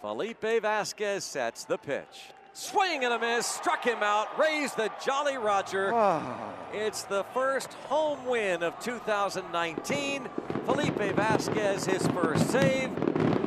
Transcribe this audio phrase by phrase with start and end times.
[0.00, 2.30] Felipe Vasquez sets the pitch.
[2.52, 5.92] Swing and a miss, struck him out, raised the Jolly Roger.
[5.92, 6.54] Ah.
[6.72, 10.28] It's the first home win of 2019.
[10.66, 12.94] Felipe Vasquez, his first save.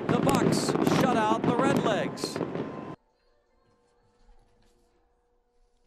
[0.08, 2.36] The Bucks shut out the Redlegs.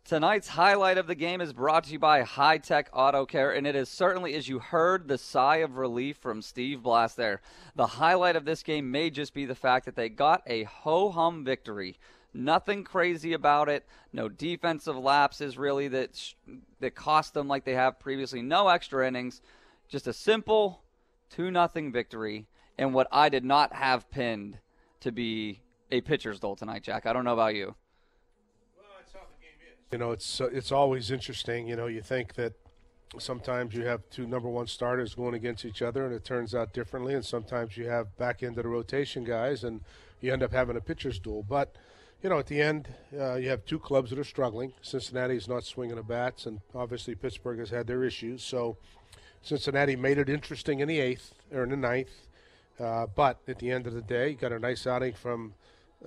[0.05, 3.67] Tonight's highlight of the game is brought to you by High Tech Auto Care, and
[3.67, 7.41] it is certainly, as you heard, the sigh of relief from Steve Blass there.
[7.75, 11.11] The highlight of this game may just be the fact that they got a ho
[11.11, 11.97] hum victory.
[12.35, 13.87] Nothing crazy about it.
[14.13, 16.35] No defensive lapses really that sh-
[16.81, 18.43] that cost them like they have previously.
[18.43, 19.41] No extra innings.
[19.89, 20.83] Just a simple
[21.31, 24.59] two nothing victory, and what I did not have pinned
[25.01, 27.07] to be a pitcher's duel tonight, Jack.
[27.07, 27.75] I don't know about you.
[29.95, 31.69] You know, it's uh, it's always interesting.
[31.69, 32.55] You know, you think that
[33.17, 36.73] sometimes you have two number one starters going against each other, and it turns out
[36.73, 37.15] differently.
[37.15, 39.83] And sometimes you have back end of the rotation guys, and
[40.21, 41.45] you end up having a pitcher's duel.
[41.49, 41.77] But
[42.25, 44.73] you know, at the end, uh, you have two clubs that are struggling.
[44.83, 48.43] Cincinnati's not swinging the bats, and obviously Pittsburgh has had their issues.
[48.43, 48.77] So
[49.43, 52.27] Cincinnati made it interesting in the eighth or in the ninth.
[52.81, 55.55] Uh, but at the end of the day, you got a nice outing from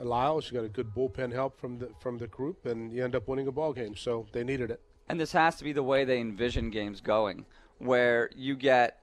[0.06, 0.52] Lyles.
[0.52, 3.28] You got a good bullpen help from the from the group, and you end up
[3.28, 3.95] winning a ball game.
[3.95, 4.81] So they needed it.
[5.09, 7.45] And this has to be the way they envision games going,
[7.78, 9.00] where you get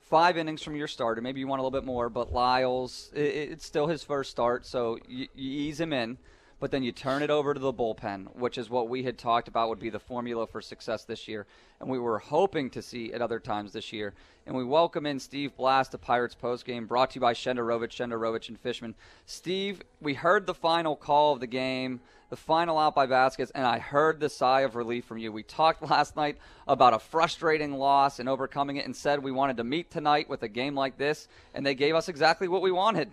[0.00, 1.20] five innings from your starter.
[1.20, 4.66] Maybe you want a little bit more, but Lyles, it, it's still his first start,
[4.66, 6.18] so you, you ease him in.
[6.58, 9.48] But then you turn it over to the bullpen, which is what we had talked
[9.48, 11.46] about would be the formula for success this year.
[11.80, 14.12] And we were hoping to see at other times this year.
[14.50, 18.48] And we welcome in Steve Blass, the Pirates postgame, brought to you by Shenderovich, Shenderovich,
[18.48, 18.96] and Fishman.
[19.24, 22.00] Steve, we heard the final call of the game,
[22.30, 25.30] the final out by Vasquez, and I heard the sigh of relief from you.
[25.30, 29.56] We talked last night about a frustrating loss and overcoming it and said we wanted
[29.58, 32.72] to meet tonight with a game like this, and they gave us exactly what we
[32.72, 33.08] wanted.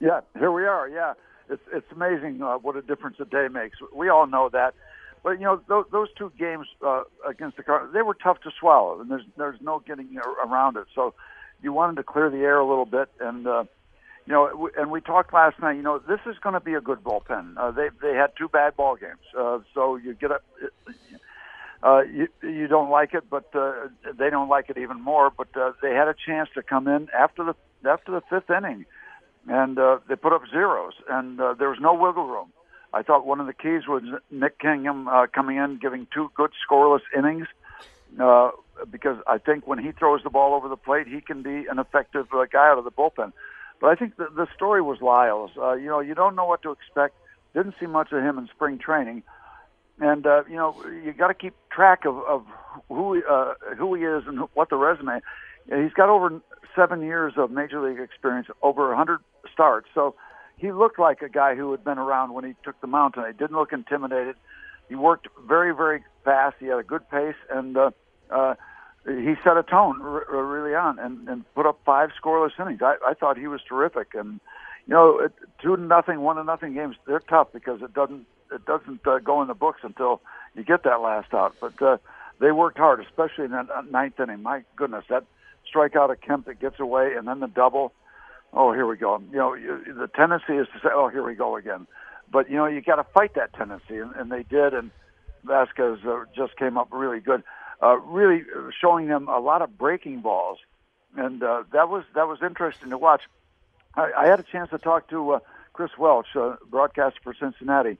[0.00, 0.86] Yeah, here we are.
[0.86, 1.14] Yeah,
[1.48, 3.78] it's it's amazing uh, what a difference a day makes.
[3.90, 4.74] We all know that,
[5.24, 8.50] but you know those, those two games uh, against the Cardinals, they were tough to
[8.60, 10.84] swallow, and there's there's no getting around it.
[10.94, 11.14] So
[11.62, 13.64] you wanted to clear the air a little bit, and uh,
[14.26, 15.76] you know, and we talked last night.
[15.76, 17.54] You know, this is going to be a good bullpen.
[17.56, 20.44] Uh, they they had two bad ball games, uh, so you get up.
[21.82, 25.30] Uh, you you don't like it, but uh, they don't like it even more.
[25.30, 28.86] But uh, they had a chance to come in after the after the fifth inning
[29.48, 32.52] and uh, they put up zeros, and uh, there was no wiggle room.
[32.94, 36.52] I thought one of the keys was Nick Kingham uh, coming in, giving two good
[36.66, 37.46] scoreless innings,
[38.20, 38.52] uh,
[38.90, 41.78] because I think when he throws the ball over the plate, he can be an
[41.80, 43.32] effective uh, guy out of the bullpen.
[43.80, 45.50] But I think the, the story was Lyles.
[45.58, 47.16] Uh, you know, you don't know what to expect.
[47.52, 49.24] Didn't see much of him in spring training,
[50.00, 52.46] and uh, you know, you got to keep track of, of
[52.88, 55.20] who uh, who he is and what the resume.
[55.66, 56.40] He's got over
[56.76, 59.20] seven years of major league experience, over 100
[59.52, 59.88] starts.
[59.94, 60.14] So
[60.56, 63.32] he looked like a guy who had been around when he took the mound tonight.
[63.32, 64.36] He didn't look intimidated.
[64.88, 66.56] He worked very, very fast.
[66.60, 67.90] He had a good pace, and uh,
[68.30, 68.54] uh,
[69.06, 72.80] he set a tone r- r- really on and, and put up five scoreless innings.
[72.82, 74.14] I, I thought he was terrific.
[74.14, 74.40] And
[74.86, 75.32] you know, it,
[75.62, 79.18] two to nothing, one to nothing games, they're tough because it doesn't it doesn't uh,
[79.18, 80.20] go in the books until
[80.54, 81.54] you get that last out.
[81.60, 81.96] But uh,
[82.38, 84.42] they worked hard, especially in that ninth inning.
[84.42, 85.24] My goodness, that
[85.72, 87.92] strikeout of Kemp that gets away, and then the double.
[88.54, 89.20] Oh, here we go.
[89.32, 91.86] You know, the tendency is to say, "Oh, here we go again,"
[92.30, 94.74] but you know, you got to fight that tendency, and, and they did.
[94.74, 94.90] And
[95.42, 97.42] Vasquez uh, just came up really good,
[97.82, 98.44] uh, really
[98.80, 100.58] showing them a lot of breaking balls,
[101.16, 103.22] and uh, that was that was interesting to watch.
[103.96, 105.38] I, I had a chance to talk to uh,
[105.72, 107.98] Chris Welch, uh, broadcaster for Cincinnati,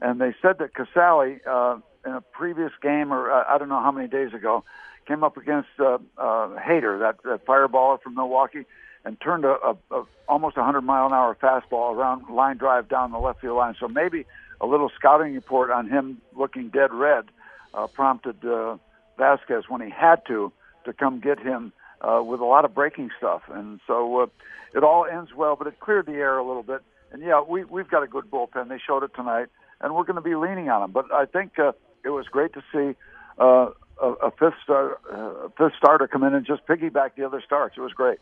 [0.00, 3.80] and they said that Casali uh, in a previous game, or uh, I don't know
[3.80, 4.64] how many days ago,
[5.06, 8.64] came up against uh, uh, Hader, that, that fireballer from Milwaukee,
[9.06, 13.12] and turned a, a, a almost 100 mile an hour fastball around line drive down
[13.12, 13.76] the left field line.
[13.78, 14.26] So maybe
[14.60, 17.26] a little scouting report on him looking dead red
[17.72, 18.76] uh, prompted uh,
[19.16, 20.52] Vasquez when he had to
[20.84, 23.42] to come get him uh, with a lot of breaking stuff.
[23.48, 24.26] And so uh,
[24.74, 26.82] it all ends well, but it cleared the air a little bit.
[27.12, 28.68] And yeah, we we've got a good bullpen.
[28.68, 29.46] They showed it tonight,
[29.80, 30.90] and we're going to be leaning on them.
[30.90, 31.72] But I think uh,
[32.04, 32.96] it was great to see.
[33.38, 37.76] Uh, a, fifth star, uh, fifth starter come in and just piggyback the other starts.
[37.78, 38.18] It was great.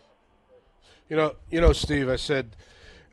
[1.08, 2.08] You know, you know, Steve.
[2.08, 2.56] I said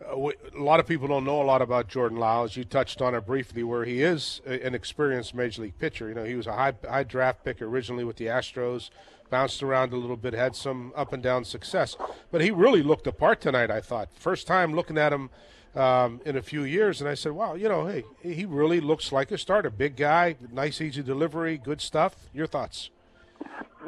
[0.02, 2.56] uh, we, a lot of people don't know a lot about Jordan Lyles.
[2.56, 6.08] You touched on it briefly, where he is a, an experienced major league pitcher.
[6.08, 8.90] You know, he was a high high draft pick originally with the Astros,
[9.30, 11.98] bounced around a little bit, had some up and down success,
[12.32, 13.70] but he really looked the part tonight.
[13.70, 15.30] I thought first time looking at him.
[15.74, 19.14] Um, in a few years, and I said, "Wow, you know, hey, he really looks
[19.14, 19.70] like a starter.
[19.70, 22.90] Big guy, nice, easy delivery, good stuff." Your thoughts?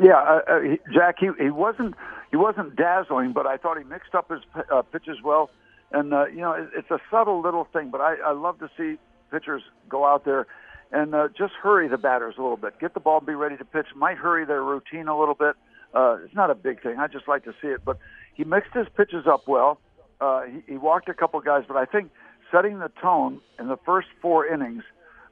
[0.02, 0.60] Yeah, uh, uh,
[0.94, 1.96] Jack, he he wasn't
[2.34, 4.40] he wasn't dazzling, but I thought he mixed up his
[4.74, 5.52] uh, pitches well.
[5.92, 8.72] And uh, you know, it, it's a subtle little thing, but I, I love to
[8.76, 8.98] see
[9.32, 10.48] pitchers go out there
[10.92, 12.80] and uh, just hurry the batters a little bit.
[12.80, 13.86] Get the ball, be ready to pitch.
[13.96, 15.56] Might hurry their routine a little bit.
[15.94, 16.98] Uh, it's not a big thing.
[16.98, 17.86] I just like to see it.
[17.86, 18.00] But
[18.34, 19.80] he mixed his pitches up well.
[20.20, 22.10] Uh, he, he walked a couple guys, but I think
[22.52, 24.82] setting the tone in the first four innings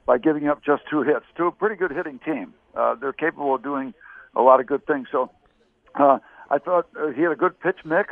[0.05, 2.53] by giving up just two hits to a pretty good hitting team.
[2.75, 3.95] Uh, they're capable of doing
[4.35, 5.07] a lot of good things.
[5.11, 5.31] So
[5.95, 6.19] uh,
[6.51, 8.09] I thought uh, he had a good pitch mix.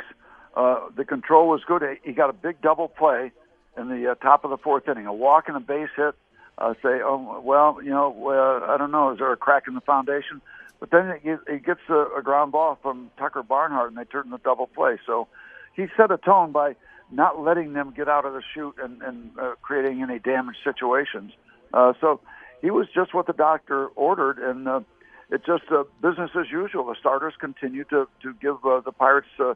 [0.56, 1.84] Uh, the control was good.
[2.04, 3.32] He got a big double play
[3.78, 6.16] in the uh, top of the fourth inning, a walk and a base hit.
[6.58, 9.76] Uh, say, oh well, you know, uh, I don't know, is there a crack in
[9.76, 10.42] the foundation?
[10.80, 14.30] But then it, it gets a, a ground ball from Tucker Barnhart, and they turn
[14.30, 14.98] the double play.
[15.06, 15.28] So
[15.76, 16.76] he set a tone by
[17.12, 21.32] not letting them get out of the chute and, and uh, creating any damage situations.
[21.74, 22.20] Uh, so
[22.62, 24.82] he was just what the doctor ordered, and uh,
[25.32, 26.86] it's just uh, business as usual.
[26.86, 29.54] The starters continue to to give uh, the Pirates uh,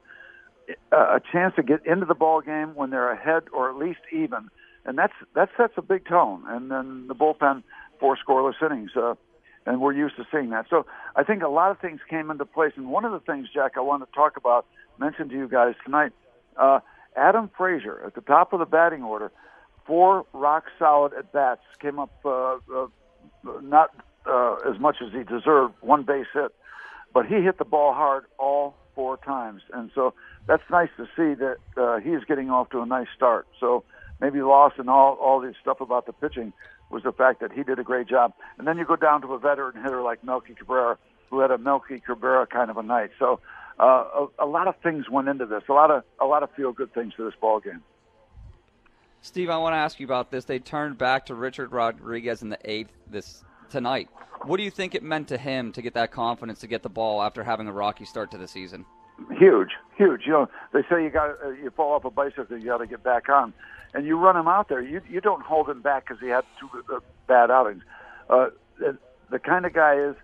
[0.91, 4.49] a chance to get into the ball game when they're ahead or at least even,
[4.85, 6.43] and that's that sets a big tone.
[6.47, 7.63] And then the bullpen
[7.99, 9.15] four scoreless innings, uh,
[9.65, 10.65] and we're used to seeing that.
[10.69, 10.85] So
[11.15, 12.73] I think a lot of things came into place.
[12.75, 14.65] And one of the things, Jack, I want to talk about,
[14.99, 16.11] mention to you guys tonight,
[16.57, 16.81] uh,
[17.15, 19.31] Adam Frazier at the top of the batting order,
[19.85, 22.87] four rock solid at bats, came up uh, uh,
[23.61, 23.91] not
[24.25, 26.53] uh, as much as he deserved, one base hit,
[27.13, 30.13] but he hit the ball hard all four times, and so
[30.47, 33.47] that's nice to see that uh, he's getting off to a nice start.
[33.59, 33.83] So
[34.21, 36.53] maybe lost in all all this stuff about the pitching
[36.89, 38.33] was the fact that he did a great job.
[38.57, 40.97] And then you go down to a veteran hitter like Melky Cabrera,
[41.29, 43.09] who had a Melky Cabrera kind of a night.
[43.17, 43.39] So
[43.79, 45.63] uh, a, a lot of things went into this.
[45.69, 47.81] A lot of a lot of feel good things for this ball game.
[49.21, 50.45] Steve, I want to ask you about this.
[50.45, 53.43] They turned back to Richard Rodriguez in the eighth this
[53.73, 54.07] tonight.
[54.45, 56.89] What do you think it meant to him to get that confidence to get the
[56.89, 58.85] ball after having a rocky start to the season?
[59.31, 60.21] Huge, huge.
[60.25, 62.87] You know, they say you got uh, you fall off a bicycle, you got to
[62.87, 63.53] get back on,
[63.93, 64.81] and you run him out there.
[64.81, 67.83] You you don't hold him back because he had two uh, bad outings.
[68.29, 68.49] Uh,
[69.29, 70.15] the, kind of guy is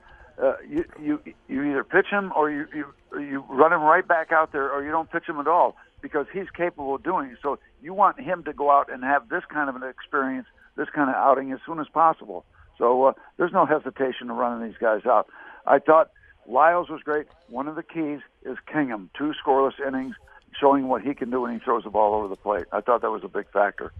[0.41, 2.85] uh, you you you either pitch him or you you
[3.19, 6.27] you run him right back out there, or you don't pitch him at all because
[6.33, 7.37] he's capable of doing it.
[7.41, 10.89] So you want him to go out and have this kind of an experience, this
[10.93, 12.45] kind of outing as soon as possible.
[12.79, 15.27] So uh, there's no hesitation in running these guys out.
[15.67, 16.09] I thought
[16.47, 17.27] Lyles was great.
[17.47, 20.15] One of the keys is Kingham, two scoreless innings,
[20.59, 22.65] showing what he can do when he throws the ball over the plate.
[22.71, 23.93] I thought that was a big factor.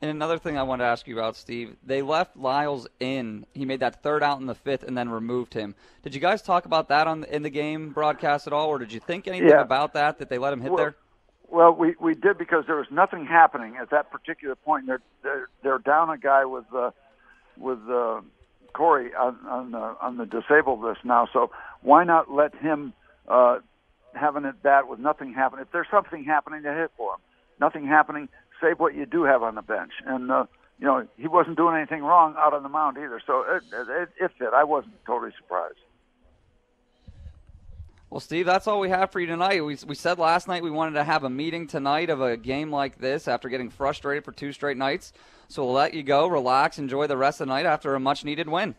[0.00, 3.46] And another thing I wanted to ask you about, Steve, they left Lyles in.
[3.54, 5.74] He made that third out in the fifth and then removed him.
[6.02, 8.92] Did you guys talk about that on in the game broadcast at all, or did
[8.92, 9.62] you think anything yeah.
[9.62, 10.96] about that that they let him hit well, there?
[11.54, 14.88] Well, we we did because there was nothing happening at that particular point.
[14.88, 16.90] They're they're, they're down a guy with uh,
[17.56, 18.22] with uh,
[18.72, 21.28] Corey on on the, on the disabled list now.
[21.32, 22.92] So why not let him
[23.28, 23.60] uh,
[24.14, 25.64] have an at bat with nothing happening?
[25.64, 27.20] If there's something happening, to hit for him.
[27.60, 28.28] Nothing happening
[28.60, 29.92] save what you do have on the bench.
[30.04, 30.46] And uh,
[30.80, 33.20] you know he wasn't doing anything wrong out on the mound either.
[33.24, 34.48] So it, it, it fit.
[34.52, 35.78] I wasn't totally surprised.
[38.10, 39.64] Well, Steve, that's all we have for you tonight.
[39.64, 42.70] We, we said last night we wanted to have a meeting tonight of a game
[42.70, 45.12] like this after getting frustrated for two straight nights.
[45.48, 48.24] So we'll let you go, relax, enjoy the rest of the night after a much
[48.24, 48.76] needed win.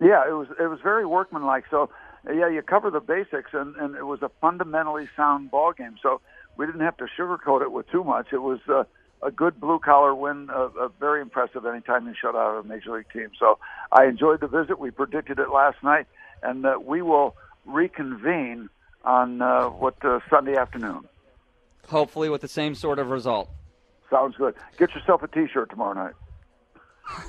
[0.00, 1.64] Yeah, it was it was very workmanlike.
[1.70, 1.90] So
[2.26, 5.96] yeah, you cover the basics, and, and it was a fundamentally sound ball game.
[6.02, 6.20] So
[6.56, 8.28] we didn't have to sugarcoat it with too much.
[8.32, 8.60] It was.
[8.68, 8.84] Uh,
[9.20, 12.92] a good blue collar win, uh, uh, very impressive anytime you shut out a major
[12.92, 13.30] league team.
[13.36, 13.58] So
[13.90, 14.78] I enjoyed the visit.
[14.78, 16.06] We predicted it last night,
[16.40, 17.34] and uh, we will
[17.68, 18.68] reconvene
[19.04, 21.08] on uh, what uh, Sunday afternoon.
[21.88, 23.48] Hopefully, with the same sort of result.
[24.10, 24.54] Sounds good.
[24.78, 26.14] Get yourself a T-shirt tomorrow night.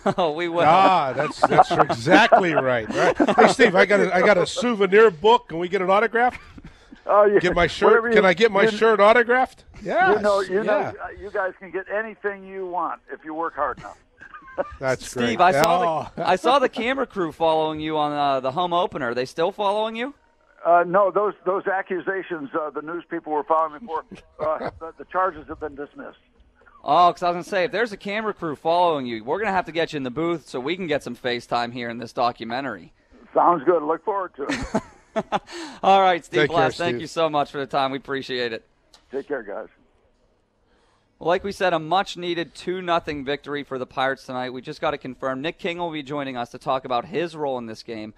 [0.17, 0.65] oh, we will.
[0.65, 2.87] Ah, that's that's exactly right.
[2.89, 3.17] right.
[3.35, 5.49] Hey, Steve, I got a, I got a souvenir book.
[5.49, 6.37] Can we get an autograph?
[7.05, 7.39] Oh, yeah.
[7.39, 8.03] Get my shirt.
[8.03, 9.63] You, can I get my you, shirt autographed?
[9.81, 10.15] Yeah.
[10.15, 10.63] You know, you yeah.
[10.63, 13.97] know, you guys can get anything you want if you work hard enough.
[14.79, 15.41] That's Steve, great.
[15.41, 16.11] I saw oh.
[16.15, 19.11] the I saw the camera crew following you on uh, the home opener.
[19.11, 20.13] Are they still following you?
[20.65, 24.93] Uh, no, those those accusations uh, the news people were following me for, uh, the,
[24.97, 26.17] the charges have been dismissed.
[26.83, 29.37] Oh, because I was going to say, if there's a camera crew following you, we're
[29.37, 31.73] going to have to get you in the booth so we can get some FaceTime
[31.73, 32.93] here in this documentary.
[33.33, 33.83] Sounds good.
[33.83, 35.31] Look forward to it.
[35.83, 37.01] All right, Steve Take Blass, care, thank Steve.
[37.01, 37.91] you so much for the time.
[37.91, 38.65] We appreciate it.
[39.11, 39.67] Take care, guys.
[41.21, 44.51] Like we said, a much needed 2 0 victory for the Pirates tonight.
[44.51, 47.35] We just got to confirm Nick King will be joining us to talk about his
[47.35, 48.13] role in this game.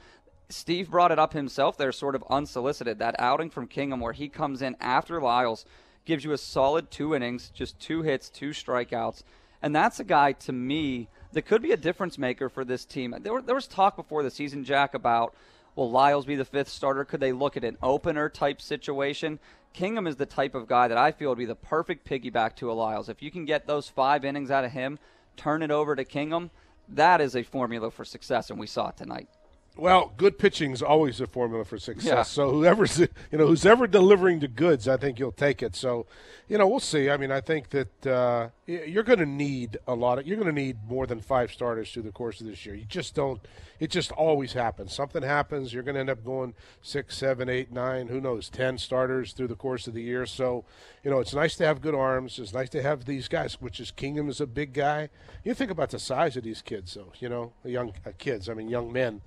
[0.53, 3.00] Steve brought it up himself there, sort of unsolicited.
[3.00, 5.65] That outing from Kingham where he comes in after Lyles
[6.05, 9.24] gives you a solid two innings, just two hits, two strikeouts.
[9.62, 13.15] And that's a guy, to me, that could be a difference maker for this team.
[13.20, 15.36] There, were, there was talk before the season, Jack, about
[15.75, 17.05] will Lyles be the fifth starter?
[17.05, 19.39] Could they look at an opener type situation?
[19.74, 22.72] Kingham is the type of guy that I feel would be the perfect piggyback to
[22.72, 23.08] a Lyles.
[23.08, 25.00] If you can get those five innings out of him,
[25.38, 26.50] turn it over to Kingham,
[26.89, 29.29] that is a formula for success, and we saw it tonight.
[29.77, 32.05] Well, good pitching is always a formula for success.
[32.05, 32.23] Yeah.
[32.23, 35.77] So whoever's you know who's ever delivering the goods, I think you'll take it.
[35.77, 36.07] So,
[36.49, 37.09] you know, we'll see.
[37.09, 40.27] I mean, I think that uh, you're going to need a lot of.
[40.27, 42.75] You're going to need more than five starters through the course of this year.
[42.75, 43.39] You just don't.
[43.79, 44.93] It just always happens.
[44.93, 45.73] Something happens.
[45.73, 48.09] You're going to end up going six, seven, eight, nine.
[48.09, 48.49] Who knows?
[48.49, 50.25] Ten starters through the course of the year.
[50.25, 50.65] So,
[51.01, 52.39] you know, it's nice to have good arms.
[52.39, 53.61] It's nice to have these guys.
[53.61, 55.09] Which is Kingham is a big guy.
[55.45, 57.13] You think about the size of these kids, though.
[57.19, 58.49] You know, young uh, kids.
[58.49, 59.21] I mean, young men.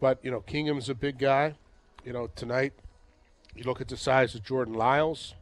[0.00, 1.54] But you know, Kingham's a big guy.
[2.04, 2.72] You know, tonight
[3.54, 5.34] you look at the size of Jordan Lyles.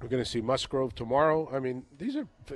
[0.00, 1.50] We're going to see Musgrove tomorrow.
[1.52, 2.54] I mean, these are uh,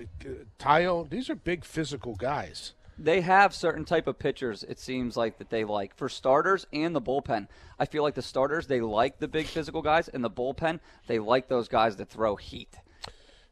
[0.59, 1.09] Tayo.
[1.09, 2.73] These are big physical guys.
[2.99, 4.63] They have certain type of pitchers.
[4.63, 7.49] It seems like that they like for starters and the bullpen.
[7.79, 11.19] I feel like the starters they like the big physical guys, and the bullpen they
[11.19, 12.77] like those guys that throw heat.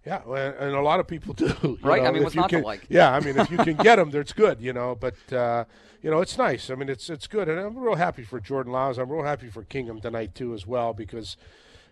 [0.05, 1.79] Yeah, well, and a lot of people do.
[1.83, 2.03] Right?
[2.03, 2.87] know, I mean, what's not to can- like?
[2.89, 4.61] Yeah, I mean, if you can get them, that's good.
[4.61, 5.65] You know, but uh,
[6.03, 6.71] you know, it's nice.
[6.71, 8.99] I mean, it's it's good, and I'm real happy for Jordan Lyles.
[8.99, 11.37] I'm real happy for Kingham tonight too, as well, because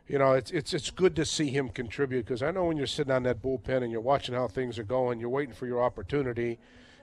[0.08, 2.24] you know, it's it's it's good to see him contribute.
[2.24, 4.84] Because I know when you're sitting on that bullpen and you're watching how things are
[4.84, 6.58] going, you're waiting for your opportunity,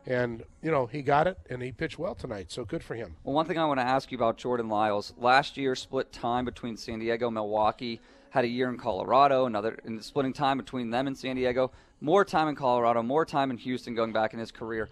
[0.05, 2.51] and you know, he got it and he pitched well tonight.
[2.51, 3.15] So good for him.
[3.23, 5.13] Well, one thing I want to ask you about Jordan Lyles.
[5.17, 8.01] Last year, split time between San Diego, Milwaukee.
[8.29, 11.72] Had a year in Colorado, another in splitting time between them and San Diego.
[12.01, 14.89] More time in Colorado, more time in Houston, going back in his career.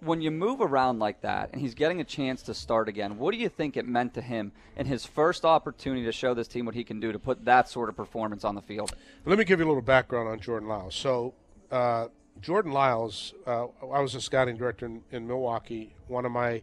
[0.00, 3.32] When you move around like that, and he's getting a chance to start again, what
[3.32, 6.64] do you think it meant to him in his first opportunity to show this team
[6.64, 8.94] what he can do to put that sort of performance on the field?
[9.26, 10.94] Let me give you a little background on Jordan Lyles.
[10.94, 11.34] So,
[11.70, 12.08] uh,
[12.40, 15.94] Jordan Lyles, uh, I was a scouting director in, in Milwaukee.
[16.08, 16.62] One of my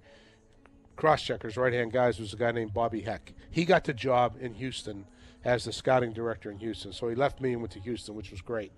[0.95, 3.33] cross checkers, right hand guys, was a guy named Bobby Heck.
[3.51, 5.05] He got the job in Houston
[5.43, 6.91] as the scouting director in Houston.
[6.91, 8.71] So he left me and went to Houston, which was great.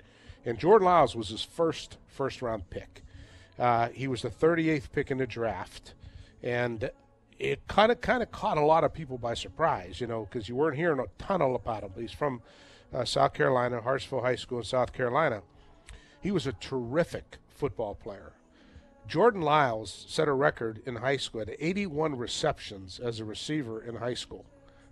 [0.46, 3.04] And Jordan Lyles was his first first round pick.
[3.58, 5.94] Uh, he was the 38th pick in the draft,
[6.42, 6.90] and
[7.38, 10.48] it kind of kind of caught a lot of people by surprise, you know, because
[10.48, 11.92] you weren't hearing a ton about him.
[11.98, 12.42] He's from
[12.94, 15.42] uh, South Carolina, Hartsville High School in South Carolina.
[16.22, 18.34] He was a terrific football player.
[19.08, 23.96] Jordan Lyles set a record in high school at 81 receptions as a receiver in
[23.96, 24.46] high school.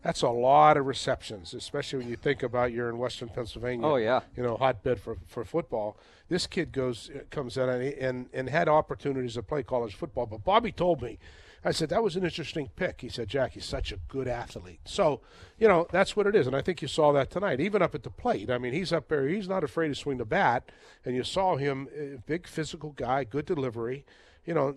[0.04, 3.86] That's a lot of receptions, especially when you think about you're in Western Pennsylvania.
[3.86, 4.22] Oh, yeah.
[4.36, 5.98] you know, hotbed for, for football.
[6.30, 10.26] This kid goes comes in and, and and had opportunities to play college football.
[10.26, 11.20] But Bobby told me,
[11.64, 13.02] I said that was an interesting pick.
[13.02, 14.80] He said, Jack, he's such a good athlete.
[14.86, 15.22] So,
[15.58, 17.96] you know, that's what it is, and I think you saw that tonight, even up
[17.96, 18.50] at the plate.
[18.50, 19.28] I mean, he's up there.
[19.28, 20.70] He's not afraid to swing the bat,
[21.04, 24.06] and you saw him, uh, big physical guy, good delivery.
[24.46, 24.76] You know,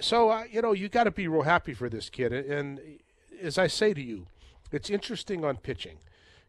[0.00, 2.32] so uh, you know you got to be real happy for this kid.
[2.32, 2.80] And
[3.40, 4.26] as I say to you,
[4.76, 5.98] it's interesting on pitching.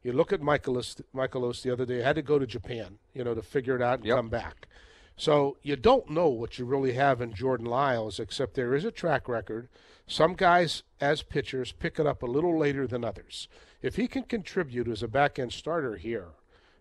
[0.04, 3.34] You look at Mikolas, Mikolas the other day, had to go to Japan, you know,
[3.34, 4.18] to figure it out and Yep.
[4.18, 4.68] come back.
[5.16, 8.92] So you don't know what you really have in Jordan Lyles, except there is a
[8.92, 9.68] track record.
[10.06, 13.48] Some guys, as pitchers, pick it up a little later than others.
[13.82, 16.28] If he can contribute as a back end starter here,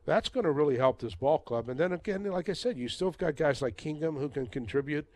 [0.05, 1.69] that's going to really help this ball club.
[1.69, 4.47] And then again, like I said, you still have got guys like Kingham who can
[4.47, 5.07] contribute.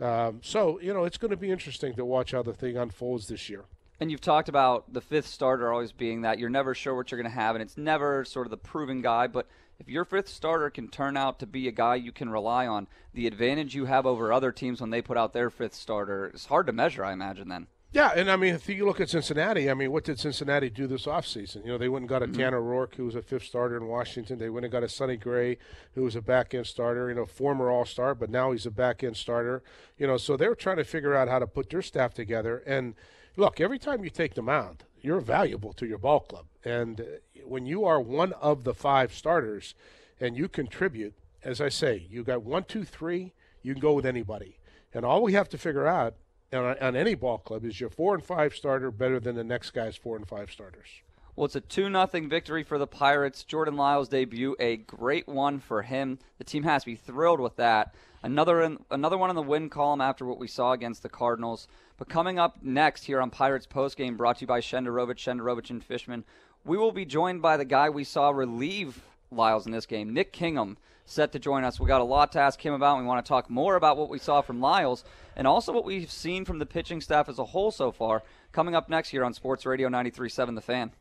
[0.00, 3.28] Um, so, you know, it's going to be interesting to watch how the thing unfolds
[3.28, 3.64] this year.
[4.00, 7.20] And you've talked about the fifth starter always being that you're never sure what you're
[7.20, 9.26] going to have, and it's never sort of the proven guy.
[9.26, 9.46] But
[9.78, 12.88] if your fifth starter can turn out to be a guy you can rely on,
[13.12, 16.46] the advantage you have over other teams when they put out their fifth starter is
[16.46, 17.68] hard to measure, I imagine, then.
[17.94, 20.88] Yeah, and I mean, if you look at Cincinnati, I mean, what did Cincinnati do
[20.88, 21.64] this offseason?
[21.64, 22.40] You know, they went and got a mm-hmm.
[22.40, 24.36] Tanner Roark, who was a fifth starter in Washington.
[24.36, 25.58] They went and got a Sonny Gray,
[25.94, 28.72] who was a back end starter, you know, former All Star, but now he's a
[28.72, 29.62] back end starter.
[29.96, 32.64] You know, so they were trying to figure out how to put their staff together.
[32.66, 32.94] And
[33.36, 36.46] look, every time you take the mound, you're valuable to your ball club.
[36.64, 37.04] And uh,
[37.44, 39.74] when you are one of the five starters
[40.20, 44.06] and you contribute, as I say, you got one, two, three, you can go with
[44.06, 44.58] anybody.
[44.92, 46.14] And all we have to figure out
[46.52, 49.70] on, on any ball club is your four and five starter better than the next
[49.70, 50.88] guy's four and five starters.
[51.36, 53.42] Well, it's a 2 0 victory for the Pirates.
[53.42, 56.20] Jordan Lyles' debut, a great one for him.
[56.38, 57.94] The team has to be thrilled with that.
[58.24, 61.68] Another in, another one in the win column after what we saw against the Cardinals.
[61.98, 65.84] But coming up next here on Pirates Postgame, brought to you by Shenderovich, Shenderovich and
[65.84, 66.24] Fishman,
[66.64, 70.32] we will be joined by the guy we saw relieve Lyles in this game, Nick
[70.32, 70.78] Kingham.
[71.04, 71.78] set to join us.
[71.78, 72.98] We got a lot to ask him about.
[72.98, 75.04] We want to talk more about what we saw from Lyles
[75.36, 78.22] and also what we've seen from the pitching staff as a whole so far.
[78.52, 80.92] Coming up next year on Sports Radio 93.7 The Fan.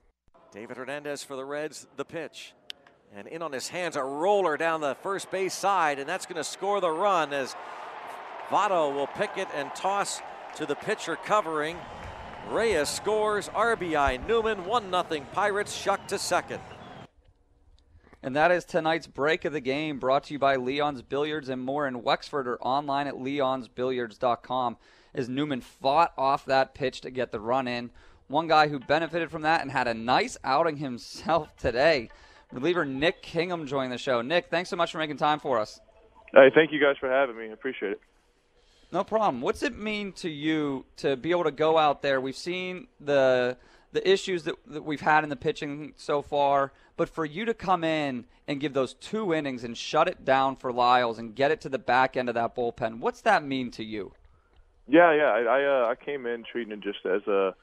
[0.52, 2.54] David Hernandez for the Reds, the pitch.
[3.16, 6.38] And in on his hands, a roller down the first base side, and that's going
[6.38, 7.56] to score the run as
[8.50, 10.20] Votto will pick it and toss
[10.56, 11.78] to the pitcher covering.
[12.50, 13.50] Reyes scores.
[13.50, 16.60] RBI Newman, 1 0 Pirates, Shuck to second.
[18.24, 21.62] And that is tonight's break of the game brought to you by Leon's Billiards and
[21.62, 24.78] more in Wexford or online at leonsbilliards.com
[25.14, 27.92] as Newman fought off that pitch to get the run in.
[28.28, 32.10] One guy who benefited from that and had a nice outing himself today.
[32.54, 34.22] Reliever Nick Kingham joined the show.
[34.22, 35.80] Nick, thanks so much for making time for us.
[36.32, 37.50] Hey, thank you guys for having me.
[37.50, 38.02] I appreciate it.
[38.92, 39.42] No problem.
[39.42, 42.22] What's it mean to you to be able to go out there?
[42.22, 43.58] We've seen the
[43.92, 47.54] the issues that, that we've had in the pitching so far, but for you to
[47.54, 51.52] come in and give those two innings and shut it down for Lyles and get
[51.52, 54.12] it to the back end of that bullpen, what's that mean to you?
[54.88, 55.26] Yeah, yeah.
[55.26, 57.54] I I, uh, I came in treating it just as a,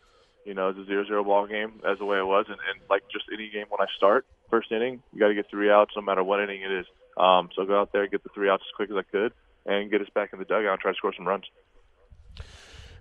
[0.44, 3.02] you know, as a zero-zero ball game, as the way it was, and, and like
[3.12, 6.02] just any game when I start first inning, you got to get three outs no
[6.02, 6.86] matter what inning it is.
[7.16, 9.32] Um, so go out there, get the three outs as quick as I could,
[9.66, 11.44] and get us back in the dugout and try to score some runs.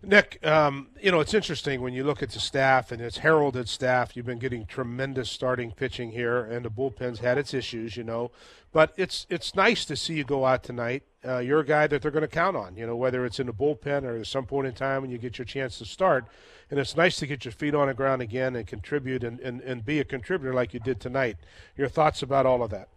[0.01, 3.67] Nick, um, you know, it's interesting when you look at the staff and it's heralded
[3.67, 4.15] staff.
[4.15, 8.31] You've been getting tremendous starting pitching here, and the bullpen's had its issues, you know.
[8.71, 11.03] But it's it's nice to see you go out tonight.
[11.25, 13.47] Uh, you're a guy that they're going to count on, you know, whether it's in
[13.47, 16.25] the bullpen or at some point in time when you get your chance to start.
[16.69, 19.61] And it's nice to get your feet on the ground again and contribute and, and,
[19.61, 21.37] and be a contributor like you did tonight.
[21.75, 22.89] Your thoughts about all of that?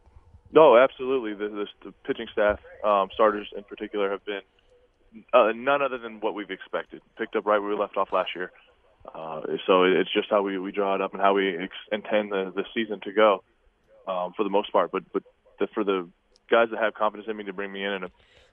[0.52, 1.32] No, absolutely.
[1.32, 4.42] The, the, the pitching staff, um, starters in particular, have been
[5.32, 7.00] uh, none other than what we've expected.
[7.16, 8.52] Picked up right where we left off last year.
[9.14, 12.30] Uh, so it's just how we, we draw it up and how we ex- intend
[12.30, 13.42] the, the season to go
[14.06, 14.92] um, for the most part.
[14.92, 15.22] But but
[15.58, 16.08] the, for the
[16.50, 18.10] guys that have confidence in me to bring me in in a,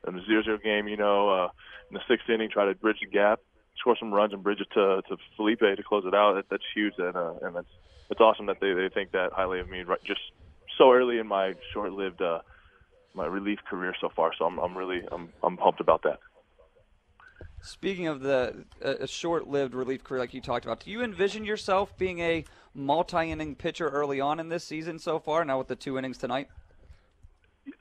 [0.07, 1.49] in a zero-zero game, you know, uh,
[1.89, 3.41] in the sixth inning, try to bridge the gap,
[3.79, 6.35] score some runs, and bridge it to to Felipe to close it out.
[6.35, 7.67] That, that's huge, and uh, and that's
[8.09, 10.21] it's awesome that they they think that highly of me right just
[10.77, 12.39] so early in my short-lived uh,
[13.13, 14.31] my relief career so far.
[14.37, 16.19] So I'm I'm really I'm I'm pumped about that.
[17.61, 21.97] Speaking of the a short-lived relief career like you talked about, do you envision yourself
[21.97, 25.43] being a multi-inning pitcher early on in this season so far?
[25.43, 26.47] Now with the two innings tonight.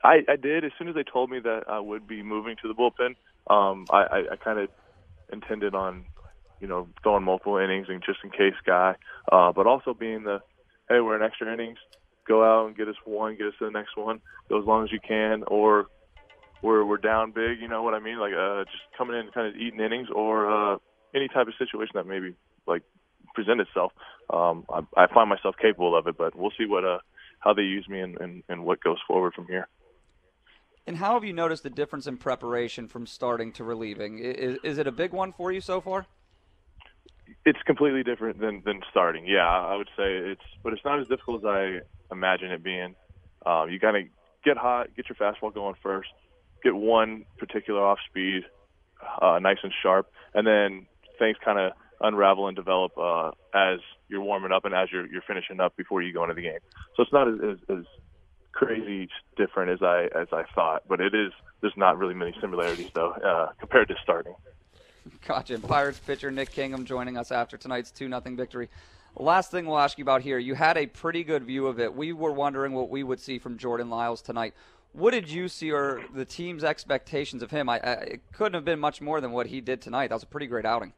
[0.03, 2.67] I, I did as soon as they told me that I would be moving to
[2.67, 3.15] the bullpen.
[3.49, 4.69] Um, I, I, I kind of
[5.31, 6.05] intended on,
[6.59, 8.95] you know, throwing multiple innings and just in case guy,
[9.31, 10.39] uh, but also being the,
[10.89, 11.77] hey, we're in extra innings,
[12.27, 14.83] go out and get us one, get us to the next one, go as long
[14.83, 15.87] as you can, or
[16.61, 17.59] we're we're down big.
[17.61, 18.19] You know what I mean?
[18.19, 20.77] Like uh, just coming in and kind of eating innings, or uh,
[21.15, 22.35] any type of situation that maybe
[22.67, 22.83] like
[23.33, 23.93] present itself.
[24.29, 26.99] Um, I, I find myself capable of it, but we'll see what uh
[27.39, 29.67] how they use me and, and, and what goes forward from here.
[30.89, 34.17] And how have you noticed the difference in preparation from starting to relieving?
[34.17, 36.07] Is, is it a big one for you so far?
[37.45, 39.27] It's completely different than, than starting.
[39.27, 41.79] Yeah, I would say it's, but it's not as difficult as I
[42.11, 42.95] imagine it being.
[43.45, 44.03] Um, you kind of
[44.43, 46.09] get hot, get your fastball going first,
[46.63, 48.45] get one particular off speed,
[49.21, 50.87] uh, nice and sharp, and then
[51.19, 55.21] things kind of unravel and develop uh, as you're warming up and as you're you're
[55.27, 56.59] finishing up before you go into the game.
[56.95, 57.85] So it's not as, as, as
[58.51, 61.31] crazy different as I as I thought, but it is.
[61.61, 64.35] There's not really many similarities though uh, compared to starting.
[65.27, 65.59] Gotcha.
[65.59, 68.69] Pirates pitcher Nick Kingham joining us after tonight's two nothing victory.
[69.15, 70.37] Last thing we'll ask you about here.
[70.37, 71.93] You had a pretty good view of it.
[71.93, 74.53] We were wondering what we would see from Jordan Lyles tonight.
[74.93, 77.69] What did you see, or the team's expectations of him?
[77.69, 80.07] I, I, it couldn't have been much more than what he did tonight.
[80.07, 80.93] That was a pretty great outing.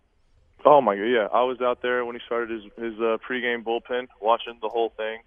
[0.64, 1.28] Oh my god, yeah!
[1.34, 4.94] I was out there when he started his his uh, pregame bullpen, watching the whole
[4.96, 5.22] thing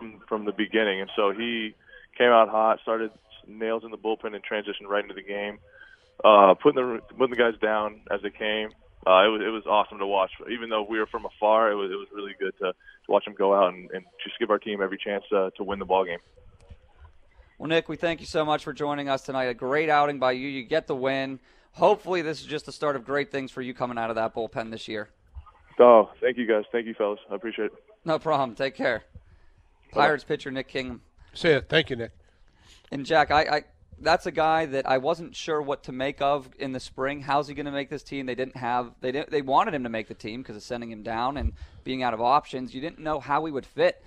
[0.00, 1.74] from from the beginning, and so he
[2.18, 3.12] came out hot, started
[3.46, 5.58] nails in the bullpen, and transitioned right into the game,
[6.24, 8.70] uh, putting the putting the guys down as they came.
[9.06, 10.30] Uh, it was it was awesome to watch.
[10.50, 13.26] Even though we were from afar, it was it was really good to, to watch
[13.26, 15.84] him go out and, and just give our team every chance uh, to win the
[15.84, 16.18] ball game.
[17.58, 19.44] Well, Nick, we thank you so much for joining us tonight.
[19.44, 20.48] A great outing by you.
[20.48, 21.40] You get the win
[21.72, 24.34] hopefully this is just the start of great things for you coming out of that
[24.34, 25.08] bullpen this year.
[25.78, 26.64] Oh, thank you guys.
[26.72, 27.20] Thank you, fellas.
[27.30, 27.72] I appreciate it.
[28.04, 28.54] No problem.
[28.54, 29.02] Take care.
[29.92, 31.02] Pirates pitcher Nick Kingham.
[31.34, 31.68] Say it.
[31.68, 32.12] Thank you, Nick.
[32.90, 33.64] And Jack, I, I
[34.00, 37.20] that's a guy that I wasn't sure what to make of in the spring.
[37.20, 38.26] How's he going to make this team?
[38.26, 40.90] They didn't have they didn't they wanted him to make the team because of sending
[40.90, 41.52] him down and
[41.84, 42.74] being out of options.
[42.74, 44.02] You didn't know how he would fit.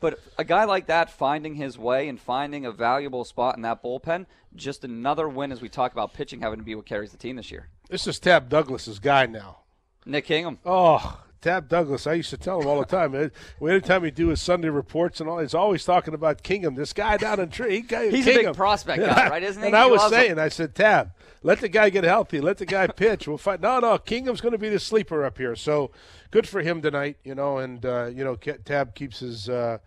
[0.00, 3.84] But a guy like that finding his way and finding a valuable spot in that
[3.84, 7.16] bullpen, just another win as we talk about pitching having to be what carries the
[7.16, 7.68] team this year.
[7.88, 9.58] This is Tab Douglas's guy now.
[10.04, 10.58] Nick Kingham.
[10.66, 13.14] Oh, Tab Douglas, I used to tell him all the time.
[13.14, 13.28] eh,
[13.60, 16.76] Anytime he do his Sunday reports and all, he's always talking about Kingham.
[16.76, 19.42] This guy down in Tree, he, He's a big prospect guy, right?
[19.42, 19.66] Isn't he?
[19.66, 20.20] And I was loves him.
[20.20, 21.10] saying, I said, Tab,
[21.42, 22.40] let the guy get healthy.
[22.40, 23.26] Let the guy pitch.
[23.28, 23.60] We'll find.
[23.60, 25.56] No, no, Kingham's going to be the sleeper up here.
[25.56, 25.90] So
[26.30, 27.58] good for him tonight, you know.
[27.58, 29.48] And uh, you know, Tab keeps his.
[29.48, 29.78] Uh,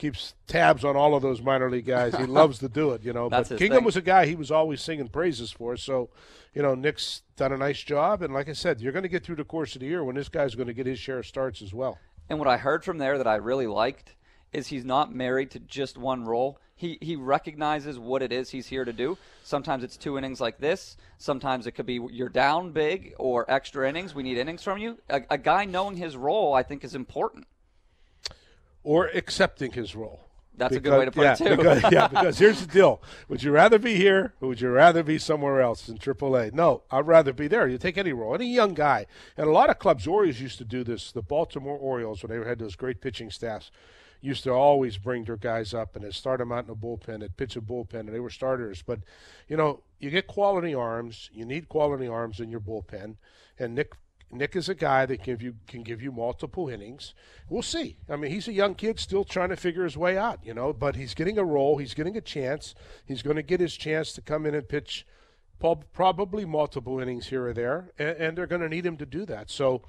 [0.00, 2.16] Keeps tabs on all of those minor league guys.
[2.16, 3.28] He loves to do it, you know.
[3.28, 3.84] But his Kingham thing.
[3.84, 5.76] was a guy he was always singing praises for.
[5.76, 6.08] So,
[6.54, 8.22] you know, Nick's done a nice job.
[8.22, 10.16] And like I said, you're going to get through the course of the year when
[10.16, 11.98] this guy's going to get his share of starts as well.
[12.30, 14.14] And what I heard from there that I really liked
[14.54, 16.58] is he's not married to just one role.
[16.76, 19.18] He he recognizes what it is he's here to do.
[19.44, 20.96] Sometimes it's two innings like this.
[21.18, 24.14] Sometimes it could be you're down big or extra innings.
[24.14, 24.98] We need innings from you.
[25.10, 27.46] A, a guy knowing his role, I think, is important.
[28.82, 30.30] Or accepting his role.
[30.60, 31.56] That's a good way to put yeah, it too.
[31.56, 35.02] Because, yeah, because here's the deal: Would you rather be here, or would you rather
[35.02, 36.52] be somewhere else in AAA?
[36.52, 37.66] No, I'd rather be there.
[37.66, 39.06] You take any role, any young guy,
[39.38, 40.06] and a lot of clubs.
[40.06, 41.12] Orioles used to do this.
[41.12, 43.70] The Baltimore Orioles, when they had those great pitching staffs,
[44.20, 47.20] used to always bring their guys up and they'd start them out in a bullpen.
[47.20, 48.82] They'd pitch a bullpen, and they were starters.
[48.82, 49.00] But
[49.48, 51.30] you know, you get quality arms.
[51.32, 53.16] You need quality arms in your bullpen,
[53.58, 53.94] and Nick
[54.32, 57.14] Nick is a guy that give you can give you multiple innings.
[57.48, 57.96] We'll see.
[58.08, 60.72] I mean, he's a young kid still trying to figure his way out, you know,
[60.72, 62.74] but he's getting a role, he's getting a chance.
[63.04, 65.06] He's going to get his chance to come in and pitch
[65.92, 69.26] probably multiple innings here or there, and, and they're going to need him to do
[69.26, 69.50] that.
[69.50, 69.82] So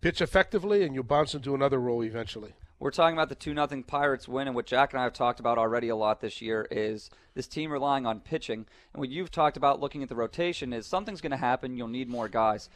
[0.00, 2.54] pitch effectively and you'll bounce into another role eventually.
[2.80, 5.40] We're talking about the 2 0 Pirates win, and what Jack and I have talked
[5.40, 8.66] about already a lot this year is this team relying on pitching.
[8.92, 11.88] And what you've talked about looking at the rotation is something's going to happen, you'll
[11.88, 12.68] need more guys.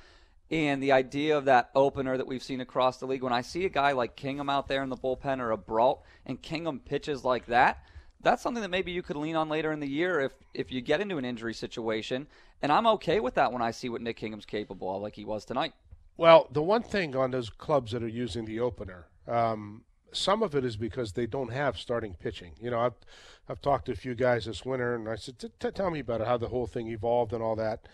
[0.51, 3.67] And the idea of that opener that we've seen across the league, when I see
[3.67, 7.25] a guy like Kingham out there in the bullpen or a Brault, and Kingham pitches
[7.25, 7.83] like that,
[8.23, 10.81] that's something that maybe you could lean on later in the year if if you
[10.81, 12.27] get into an injury situation.
[12.63, 15.25] And I'm okay with that when I see what Nick Kingham's capable of, like he
[15.25, 15.75] was tonight.
[16.17, 20.57] Well, the one thing on those clubs that are using the opener, um, some of
[20.57, 22.53] it is because they don't have starting pitching.
[22.61, 22.95] You know, I've
[23.49, 26.01] I've talked to a few guys this winter, and I said, "T- t- "Tell me
[26.01, 27.87] about it, how the whole thing evolved and all that."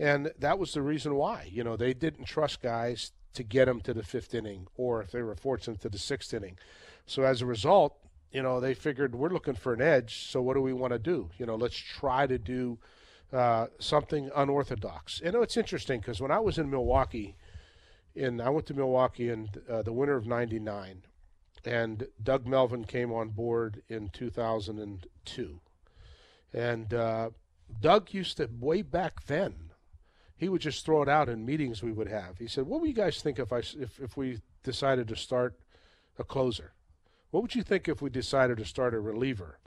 [0.00, 1.50] And that was the reason why.
[1.52, 5.10] You know, they didn't trust guys to get them to the fifth inning, or if
[5.10, 6.58] they were fortunate to the sixth inning.
[7.04, 7.94] So as a result,
[8.32, 10.26] you know, they figured we're looking for an edge.
[10.26, 11.28] So what do we want to do?
[11.36, 12.78] You know, let's try to do
[13.30, 15.20] uh, something unorthodox.
[15.22, 17.36] You know, it's interesting because when I was in Milwaukee
[18.16, 21.02] and I went to Milwaukee in uh, the winter of '99,
[21.66, 25.60] and Doug Melvin came on board in 2002,
[26.54, 27.30] and uh,
[27.80, 29.69] Doug used to way back then.
[30.40, 32.38] He would just throw it out in meetings we would have.
[32.38, 35.60] He said, "What would you guys think if I if if we decided to start
[36.18, 36.72] a closer?
[37.30, 39.58] What would you think if we decided to start a reliever?"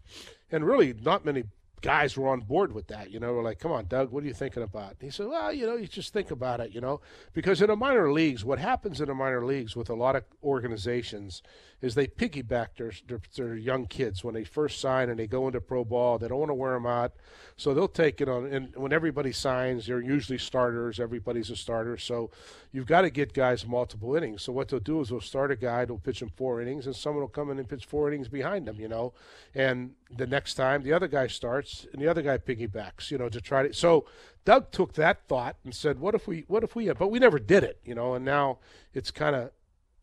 [0.52, 1.44] And really, not many
[1.84, 3.12] guys were on board with that.
[3.12, 5.28] You know, we're like, "Come on, Doug, what are you thinking about?" And he said,
[5.28, 6.72] "Well, you know, you just think about it.
[6.72, 7.02] You know,
[7.34, 10.24] because in the minor leagues, what happens in the minor leagues with a lot of
[10.44, 11.44] organizations
[11.84, 15.48] is they piggyback their, their, their young kids when they first sign and they go
[15.48, 16.18] into pro ball.
[16.18, 17.12] They don't want to wear them out,
[17.58, 18.46] so they'll take it on.
[18.46, 20.98] And when everybody signs, they're usually starters.
[20.98, 22.32] Everybody's a starter, so
[22.72, 24.44] you've got to get guys multiple innings.
[24.44, 26.96] So what they'll do is they'll start a guy, they'll pitch him four innings, and
[26.96, 28.80] someone will come in and pitch four innings behind them.
[28.80, 29.14] You know,
[29.54, 33.12] and the next time the other guy starts and the other guy piggybacks.
[33.12, 33.74] You know, to try to.
[33.74, 34.06] So
[34.46, 36.46] Doug took that thought and said, "What if we?
[36.48, 37.80] What if we?" But we never did it.
[37.84, 38.60] You know, and now
[38.94, 39.52] it's kind of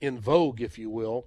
[0.01, 1.27] in vogue, if you will.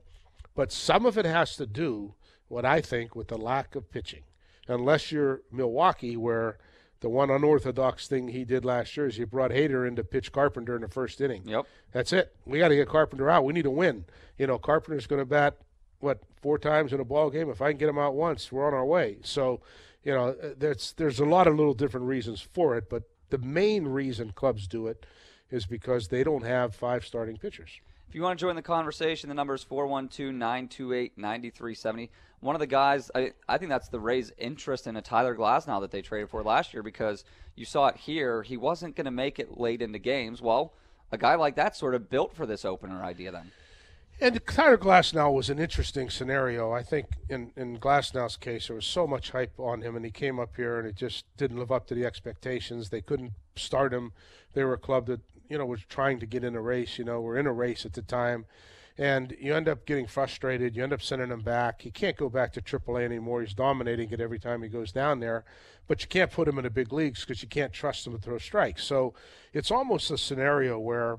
[0.56, 2.14] But some of it has to do,
[2.48, 4.24] what I think, with the lack of pitching.
[4.68, 6.58] Unless you're Milwaukee, where
[7.04, 10.32] the one unorthodox thing he did last year is he brought Hader in to pitch
[10.32, 11.44] Carpenter in the first inning.
[11.46, 11.66] Yep.
[11.92, 12.34] That's it.
[12.46, 13.44] We got to get Carpenter out.
[13.44, 14.06] We need to win.
[14.38, 15.58] You know, Carpenter's going to bat
[16.04, 17.50] what four times in a ball game.
[17.50, 19.18] If I can get him out once, we're on our way.
[19.24, 19.62] So,
[20.04, 23.38] you know, uh, there's there's a lot of little different reasons for it, but the
[23.40, 25.06] main reason clubs do it
[25.50, 27.80] is because they don't have five starting pitchers.
[28.10, 32.12] If you want to join the conversation, the number is 412 928 9370.
[32.42, 35.80] One of the guys, I, I think that's the Rays' interest in a Tyler Glasnow
[35.82, 37.24] that they traded for last year because
[37.56, 38.44] you saw it here.
[38.44, 40.42] He wasn't going to make it late into games.
[40.42, 40.74] Well,
[41.12, 43.52] a guy like that sort of built for this opener idea then.
[44.24, 46.72] And Tyler Glasnow was an interesting scenario.
[46.72, 50.12] I think in, in Glasnow's case, there was so much hype on him, and he
[50.12, 52.88] came up here and it just didn't live up to the expectations.
[52.88, 54.14] They couldn't start him.
[54.54, 56.98] They were a club that, you know, was trying to get in a race.
[56.98, 58.46] You know, we're in a race at the time.
[58.98, 60.74] And you end up getting frustrated.
[60.74, 61.82] You end up sending him back.
[61.82, 63.42] He can't go back to AAA anymore.
[63.42, 65.44] He's dominating it every time he goes down there.
[65.86, 68.20] But you can't put him in the big leagues because you can't trust him to
[68.20, 68.86] throw strikes.
[68.86, 69.16] So
[69.52, 71.18] it's almost a scenario where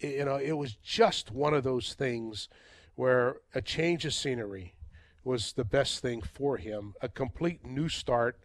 [0.00, 2.48] you know, it was just one of those things
[2.96, 4.74] where a change of scenery
[5.24, 8.36] was the best thing for him, a complete new start.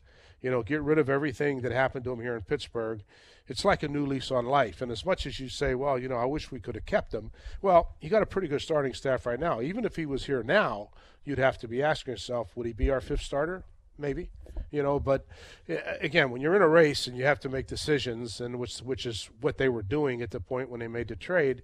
[0.41, 3.01] you know, get rid of everything that happened to him here in Pittsburgh.
[3.47, 4.79] It's like a new lease on life.
[4.79, 7.13] And as much as you say, well, you know, I wish we could have kept
[7.15, 7.31] him,
[7.63, 9.59] well, you got a pretty good starting staff right now.
[9.59, 10.89] Even if he was here now,
[11.23, 13.63] you'd have to be asking yourself, would he be our fifth starter?
[13.97, 14.29] Maybe,
[14.71, 14.99] you know.
[14.99, 15.25] But
[16.01, 19.05] again, when you're in a race and you have to make decisions, and which which
[19.05, 21.63] is what they were doing at the point when they made the trade,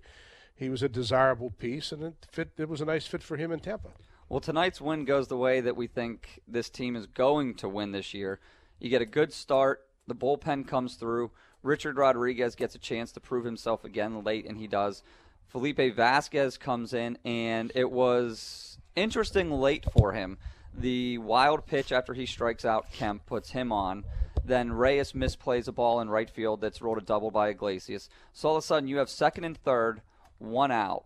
[0.56, 2.52] he was a desirable piece, and it fit.
[2.58, 3.90] It was a nice fit for him in Tampa.
[4.30, 7.92] Well, tonight's win goes the way that we think this team is going to win
[7.92, 8.40] this year.
[8.80, 9.82] You get a good start.
[10.08, 11.32] The bullpen comes through.
[11.64, 15.04] Richard Rodriguez gets a chance to prove himself again late, and he does.
[15.48, 20.38] Felipe Vasquez comes in, and it was interesting late for him.
[20.74, 24.04] The wild pitch after he strikes out Kemp puts him on.
[24.44, 28.10] Then Reyes misplays a ball in right field that's rolled a double by Iglesias.
[28.34, 30.02] So all of a sudden, you have second and third,
[30.40, 31.06] one out.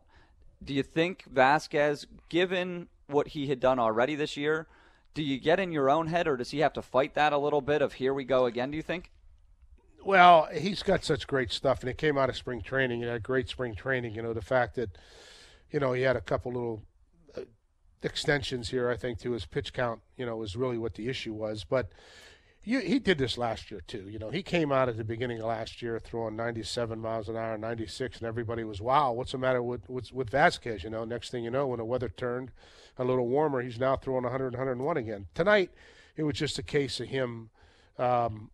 [0.63, 4.67] Do you think Vasquez, given what he had done already this year,
[5.13, 7.38] do you get in your own head, or does he have to fight that a
[7.38, 9.12] little bit of here we go again, do you think?
[10.04, 13.01] Well, he's got such great stuff, and it came out of spring training.
[13.01, 14.13] He had great spring training.
[14.15, 14.97] You know, the fact that,
[15.71, 16.84] you know, he had a couple little
[18.02, 21.34] extensions here, I think, to his pitch count, you know, was really what the issue
[21.34, 21.64] was.
[21.64, 21.92] But
[22.64, 24.10] you, he did this last year, too.
[24.10, 27.36] You know, he came out at the beginning of last year throwing 97 miles an
[27.36, 30.84] hour, 96, and everybody was, wow, what's the matter with, with, with Vasquez?
[30.84, 32.52] You know, next thing you know, when the weather turned
[32.98, 35.28] a little warmer, he's now throwing 100, 101 again.
[35.34, 35.72] Tonight,
[36.16, 37.50] it was just a case of him.
[37.98, 38.50] Um,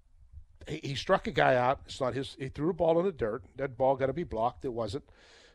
[0.67, 1.81] he, struck a guy out.
[1.85, 2.35] It's not his.
[2.39, 3.43] He threw a ball in the dirt.
[3.55, 4.65] That ball got to be blocked.
[4.65, 5.05] It wasn't.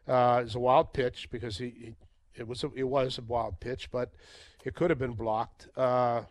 [0.08, 1.94] Uh, it was a wild pitch because he, he
[2.36, 4.12] it was a, it was a wild pitch, but
[4.64, 5.68] it could have been blocked.
[5.76, 6.22] Uh,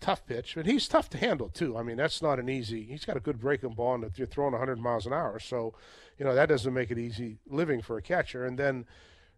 [0.00, 1.76] tough pitch, but he's tough to handle too.
[1.76, 2.84] I mean, that's not an easy.
[2.84, 5.74] He's got a good breaking ball, and you're throwing 100 miles an hour, so
[6.18, 8.44] you know that doesn't make it easy living for a catcher.
[8.44, 8.86] And then,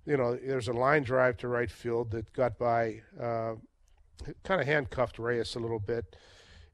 [0.05, 3.55] you know, there's a line drive to right field that got by, uh,
[4.45, 6.16] kind of handcuffed Reyes a little bit.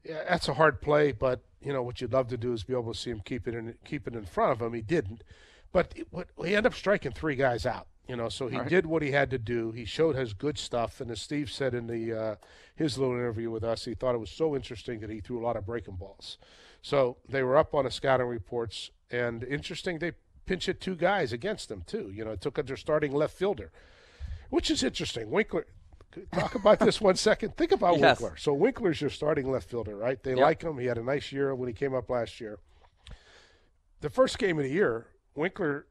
[0.03, 2.73] Yeah, that's a hard play, but you know what you'd love to do is be
[2.73, 4.73] able to see him keep it in keep it in front of him.
[4.73, 5.23] He didn't,
[5.71, 7.87] but it, what, he ended up striking three guys out.
[8.07, 8.69] You know, so he right.
[8.69, 9.71] did what he had to do.
[9.71, 12.35] He showed his good stuff, and as Steve said in the uh,
[12.75, 15.43] his little interview with us, he thought it was so interesting that he threw a
[15.45, 16.37] lot of breaking balls.
[16.81, 20.13] So they were up on the scouting reports, and interesting they
[20.45, 22.11] pinch hit two guys against them too.
[22.13, 23.71] You know, it took their starting left fielder,
[24.49, 25.29] which is interesting.
[25.29, 25.67] Winkler,
[26.33, 27.57] talk about this one second.
[27.57, 28.21] Think about yes.
[28.21, 28.37] Winkler.
[28.37, 30.21] So Winkler's your starting left fielder, right?
[30.23, 30.39] They yep.
[30.39, 30.77] like him.
[30.77, 32.59] He had a nice year when he came up last year.
[33.99, 35.87] The first game of the year, Winkler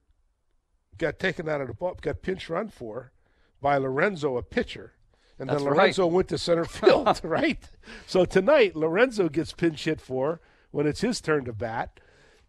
[0.99, 3.13] got taken out of the ball, got pinch run for
[3.61, 4.93] by Lorenzo, a pitcher.
[5.39, 6.13] And That's then Lorenzo right.
[6.13, 7.63] went to center field, right?
[8.07, 12.01] So tonight, Lorenzo gets pinch hit for when it's his turn to bat.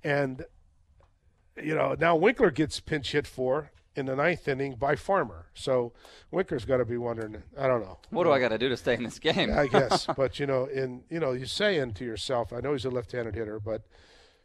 [0.04, 0.46] And,
[1.62, 5.48] you know, now Winkler gets pinch hit for in the ninth inning by Farmer.
[5.54, 5.92] So
[6.32, 7.98] Winkler's got to be wondering, I don't know.
[8.12, 9.52] What do I got to do to stay in this game?
[9.52, 10.08] I guess.
[10.16, 13.12] But, you know, in, you know, you're saying to yourself, I know he's a left
[13.12, 13.84] handed hitter, but–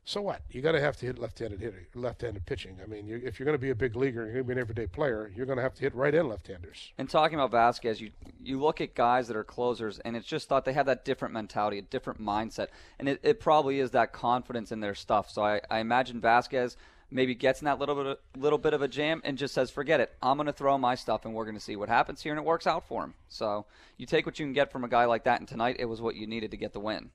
[0.04, 0.42] so what?
[0.50, 2.78] You got to have to hit left-handed hitting, left-handed pitching.
[2.82, 4.52] I mean, you, if you're going to be a big leaguer, you're going to be
[4.54, 5.30] an everyday player.
[5.34, 6.92] You're going to have to hit right and left-handers.
[6.98, 8.10] And talking about Vasquez, you
[8.42, 11.32] you look at guys that are closers, and it's just thought they have that different
[11.32, 15.30] mentality, a different mindset, and it, it probably is that confidence in their stuff.
[15.30, 16.76] So I, I imagine Vasquez
[17.08, 19.70] maybe gets in that little bit of, little bit of a jam and just says,
[19.70, 22.22] "Forget it, I'm going to throw my stuff, and we're going to see what happens
[22.22, 23.14] here," and it works out for him.
[23.28, 25.84] So you take what you can get from a guy like that, and tonight it
[25.84, 27.10] was what you needed to get the win.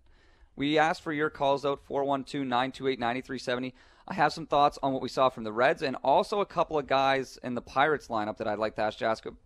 [0.58, 3.74] We asked for your calls out 412 928 9370.
[4.10, 6.80] I have some thoughts on what we saw from the Reds and also a couple
[6.80, 8.98] of guys in the Pirates lineup that I'd like to ask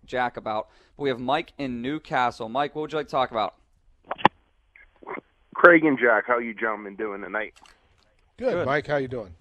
[0.05, 0.69] Jack about.
[0.95, 2.47] But we have Mike in Newcastle.
[2.47, 3.55] Mike, what would you like to talk about?
[5.53, 7.55] Kraig and Jack, how you gentlemen doing tonight?
[8.37, 8.65] Good, good.
[8.65, 8.87] Mike.
[8.87, 9.35] How you doing?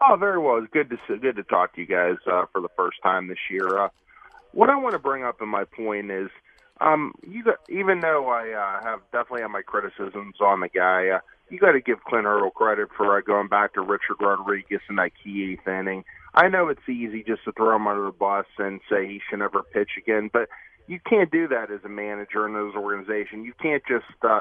[0.00, 0.58] Oh, very well.
[0.58, 3.38] It's good to good to talk to you guys uh, for the first time this
[3.50, 3.78] year.
[3.78, 3.88] Uh,
[4.52, 6.30] what I want to bring up in my point is
[6.80, 11.08] um, you got, even though I uh, have definitely have my criticisms on the guy,
[11.08, 14.80] uh, you got to give Clint Hurdle credit for uh, going back to Richard Rodriguez
[14.88, 16.04] in that key eighth inning.
[16.34, 19.40] I know it's easy just to throw him under the bus and say he should
[19.40, 20.48] never pitch again, but
[20.86, 23.44] you can't do that as a manager in those organizations.
[23.44, 24.40] You can't just uh,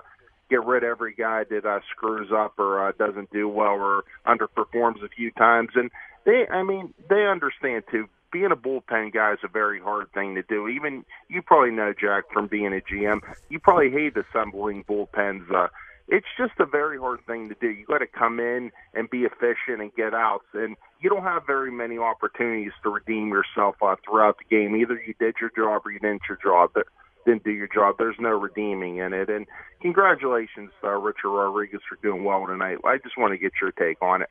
[0.49, 4.03] get rid of every guy that uh, screws up or uh, doesn't do well or
[4.25, 5.69] underperforms a few times.
[5.75, 5.91] And
[6.25, 10.35] they, I mean, they understand too being a bullpen guy is a very hard thing
[10.35, 10.67] to do.
[10.67, 15.49] Even you probably know, Jack, from being a GM, you probably hate assembling bullpens.
[15.51, 15.67] Uh,
[16.09, 17.67] it's just a very hard thing to do.
[17.67, 21.45] You got to come in and be efficient and get outs, and you don't have
[21.45, 24.75] very many opportunities to redeem yourself uh, throughout the game.
[24.75, 26.71] Either you did your job or you didn't your job.
[26.73, 26.87] But
[27.27, 27.95] didn't do your job.
[27.99, 29.29] There's no redeeming in it.
[29.29, 29.45] And
[29.81, 32.77] congratulations, uh, Richard Rodriguez, for doing well tonight.
[32.85, 34.29] I just want to get your take on it.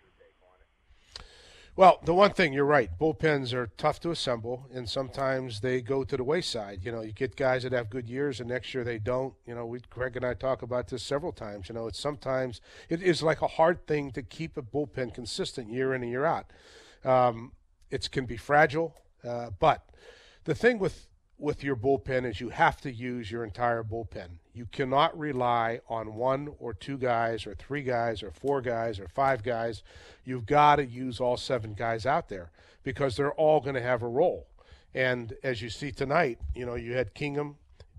[1.77, 6.05] Well, the one thing you're right, bullpens are tough to assemble, and sometimes they go
[6.05, 6.81] to the wayside.
[6.83, 9.35] You know, you get guys that have good years, and next year they don't.
[9.47, 11.69] You know, we Greg and I talk about this several times.
[11.69, 15.71] You know, it's sometimes it is like a hard thing to keep a bullpen consistent
[15.71, 16.51] year in and year out.
[17.05, 17.53] Um,
[17.91, 19.85] it can be fragile, uh, but
[20.45, 21.07] the thing with
[21.39, 24.39] with your bullpen is you have to use your entire bullpen.
[24.55, 29.09] You cannot rely on one or two guys or three guys or four guys or
[29.09, 29.83] five guys.
[30.25, 32.51] You've got to use all seven guys out there
[32.83, 34.47] because they're all going to have a role.
[34.95, 37.57] And as you see tonight, you know, you had Kingham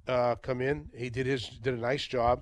[0.08, 0.90] uh, come in.
[0.96, 2.42] He did his did a nice job.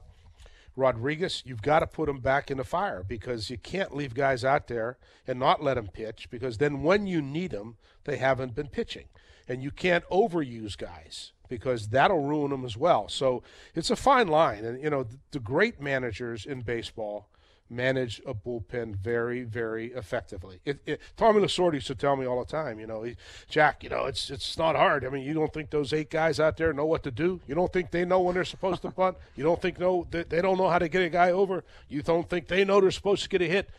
[0.78, 4.44] Rodriguez, you've got to put him back in the fire because you can't leave guys
[4.44, 8.56] out there and not let them pitch because then when you need them, they haven't
[8.56, 9.06] been pitching.
[9.48, 13.08] And you can't overuse guys because that'll ruin them as well.
[13.08, 14.66] So it's a fine line.
[14.66, 17.30] And, you know, the, great managers in baseball
[17.70, 20.60] manage a bullpen very, very effectively.
[20.66, 23.16] It, it, Tommy Lasorda used to tell me all the time, you know, he,
[23.50, 25.04] Jack, you know, it's it's not hard.
[25.04, 27.42] I mean, you don't think those eight guys out there know what to do?
[27.48, 29.18] You don't think they know when they're supposed to punt?
[29.36, 31.64] You don't think no they, they don't know how to get a guy over?
[31.90, 33.70] You don't think they know they're supposed to get a hit?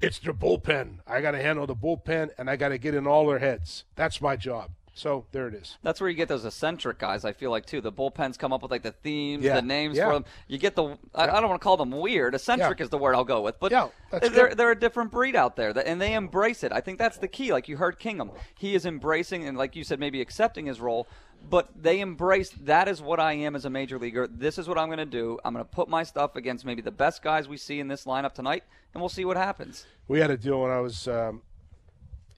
[0.00, 0.98] It's their bullpen.
[1.06, 3.84] I got to handle the bullpen, and I got to get in all their heads.
[3.94, 4.70] That's my job.
[4.96, 5.76] So there it is.
[5.82, 7.24] That's where you get those eccentric guys.
[7.24, 7.80] I feel like too.
[7.80, 9.56] The bullpens come up with like the themes, Yeah.
[9.56, 10.06] the names Yeah.
[10.06, 10.24] for them.
[10.46, 10.96] You get the.
[11.14, 12.34] I, I don't want to call them weird.
[12.34, 12.84] Eccentric Yeah.
[12.84, 13.58] is the word I'll go with.
[13.58, 16.72] But Yeah, they're they're a different breed out there, and they embrace it.
[16.72, 17.52] I think that's the key.
[17.52, 21.08] Like you heard Kingham, he is embracing and like you said, maybe accepting his role.
[21.50, 24.26] But they embrace that is what I am as a major leaguer.
[24.26, 25.38] This is what I'm going to do.
[25.44, 28.06] I'm going to put my stuff against maybe the best guys we see in this
[28.06, 28.62] lineup tonight,
[28.94, 29.84] and we'll see what happens.
[30.08, 31.42] We had a deal when I was um,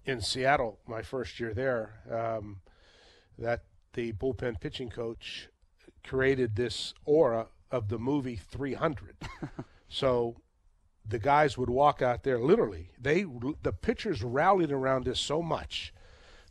[0.07, 2.61] in Seattle, my first year there, um,
[3.39, 5.49] that the bullpen pitching coach
[6.05, 9.17] created this aura of the movie 300.
[9.89, 10.37] so
[11.05, 12.91] the guys would walk out there literally.
[13.01, 13.25] They
[13.63, 15.93] the pitchers rallied around this so much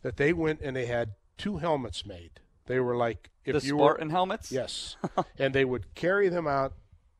[0.02, 2.40] that they went and they had two helmets made.
[2.66, 4.52] They were like if the you Spartan were helmets.
[4.52, 4.96] Yes.
[5.38, 6.74] and they would carry them out.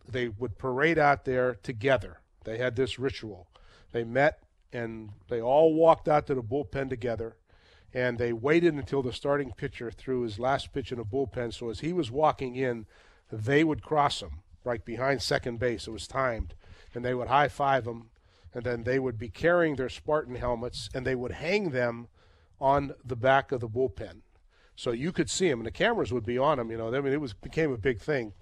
[0.09, 2.21] They would parade out there together.
[2.45, 3.49] They had this ritual.
[3.93, 4.43] They met
[4.77, 7.37] and they all walked out to the bullpen together.
[7.95, 11.55] And they waited until the starting pitcher threw his last pitch in the bullpen.
[11.55, 12.87] So as he was walking in,
[13.33, 15.87] they would cross him right behind second base.
[15.87, 16.55] It was timed.
[16.95, 18.11] And they would high five him.
[18.53, 22.09] And then they would be carrying their Spartan helmets and they would hang them
[22.61, 24.23] on the back of the bullpen
[24.77, 26.71] so you could see him, and the cameras would be on him.
[26.71, 28.35] You know, I mean, it was became a big thing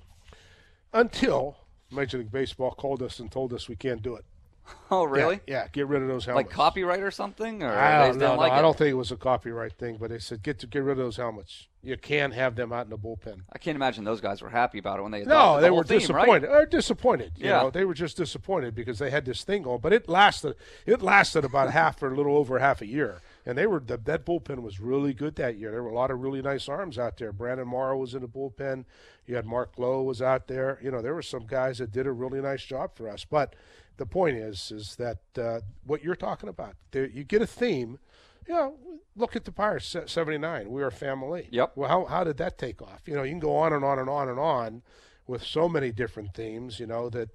[0.93, 1.57] until
[1.91, 4.25] Major League Baseball called us and told us we can't do it.
[4.91, 5.41] Oh, really?
[5.47, 6.47] Yeah, yeah, get rid of those helmets.
[6.47, 7.63] Like copyright or something?
[7.65, 10.19] Or I don't didn't like I don't think it was a copyright thing, but they
[10.19, 11.67] said get to get rid of those helmets.
[11.83, 13.41] You can't have them out in the bullpen.
[13.53, 15.85] I can't imagine those guys were happy about it when they No, the they were
[15.85, 16.49] theme, disappointed.
[16.49, 16.63] Right?
[16.63, 17.33] Uh, disappointed.
[17.37, 17.63] You Yeah.
[17.63, 20.55] know, they were just disappointed because they had this thing going, but it lasted.
[20.87, 23.97] It lasted about half or a little over half a year, and they were the,
[23.97, 25.73] that bullpen was really good that year.
[25.73, 27.33] There were a lot of really nice arms out there.
[27.33, 28.85] Brandon Morrow was in the bullpen.
[29.27, 30.79] You had Mark Lowe was out there.
[30.83, 33.25] You know, there were some guys that did a really nice job for us.
[33.25, 33.55] But
[33.97, 37.99] the point is, is that uh, what you're talking about, there, you get a theme.
[38.47, 38.75] You know,
[39.17, 40.71] look at the Pirates, 79.
[40.71, 41.49] We are family.
[41.51, 41.73] Yep.
[41.77, 43.03] Well, how, how did that take off?
[43.07, 44.83] You know, you can go on and on and on and on
[45.27, 47.31] with so many different themes, you know, that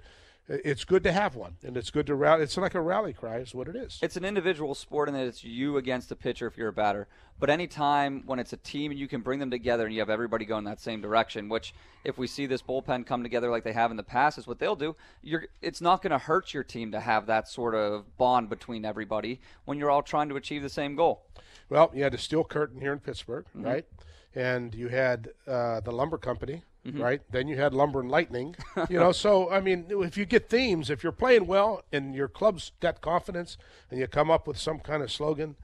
[0.49, 1.55] it's good to have one.
[1.63, 2.43] And it's good to rally.
[2.43, 3.99] It's like a rally cry, is what it is.
[4.01, 7.07] It's an individual sport in that it's you against the pitcher if you're a batter.
[7.39, 10.09] But anytime when it's a team and you can bring them together and you have
[10.09, 13.71] everybody going that same direction, which if we see this bullpen come together like they
[13.73, 14.95] have in the past, is what they'll do.
[15.21, 18.83] You're, it's not going to hurt your team to have that sort of bond between
[18.83, 21.23] everybody when you're all trying to achieve the same goal.
[21.69, 23.65] Well, you had the Steel Curtain here in Pittsburgh, Mm-hmm.
[23.65, 23.85] right?
[24.35, 27.01] And you had uh, the Lumber Company, Mm-hmm.
[27.01, 27.21] right?
[27.29, 28.55] Then you had Lumber and Lightning.
[28.89, 32.27] you know, so I mean, if you get themes, if you're playing well and your
[32.27, 33.57] club's got confidence,
[33.91, 35.55] and you come up with some kind of slogan,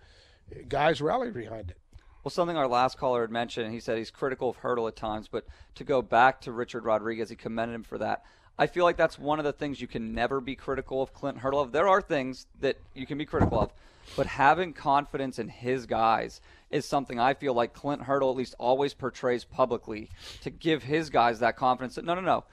[0.68, 1.78] guys rally behind it.
[2.24, 5.28] Well, something our last caller had mentioned, he said he's critical of Hurdle at times,
[5.28, 8.24] but to go back to Richard Rodriguez, he commended him for that.
[8.58, 11.38] I feel like that's one of the things you can never be critical of Clint
[11.38, 11.72] Hurdle of.
[11.72, 13.74] There are things that you can be critical of,
[14.16, 18.56] but having confidence in his guys is something I feel like Clint Hurdle at least
[18.60, 20.10] always portrays publicly
[20.42, 22.44] to give his guys that confidence that no, no, no.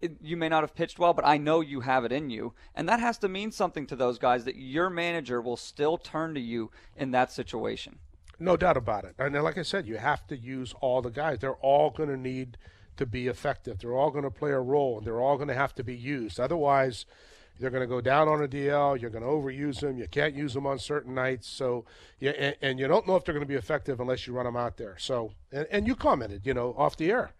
[0.00, 2.54] It, you may not have pitched well, but I know you have it in you.
[2.74, 6.34] And that has to mean something to those guys that your manager will still turn
[6.34, 7.98] to you in that situation.
[8.38, 9.14] No doubt about it.
[9.18, 11.38] And like I said, you have to use all the guys.
[11.40, 12.58] They're all going to need
[12.96, 13.78] to be effective.
[13.78, 15.96] They're all going to play a role, and they're all going to have to be
[15.96, 16.38] used.
[16.38, 17.06] Otherwise,
[17.60, 19.00] they're going to go down on a DL.
[19.00, 19.98] You're going to overuse them.
[19.98, 21.46] You can't use them on certain nights.
[21.48, 21.84] So,
[22.18, 24.46] yeah, and, and you don't know if they're going to be effective unless you run
[24.46, 24.96] them out there.
[24.98, 27.32] So, and, and you commented, you know, off the air.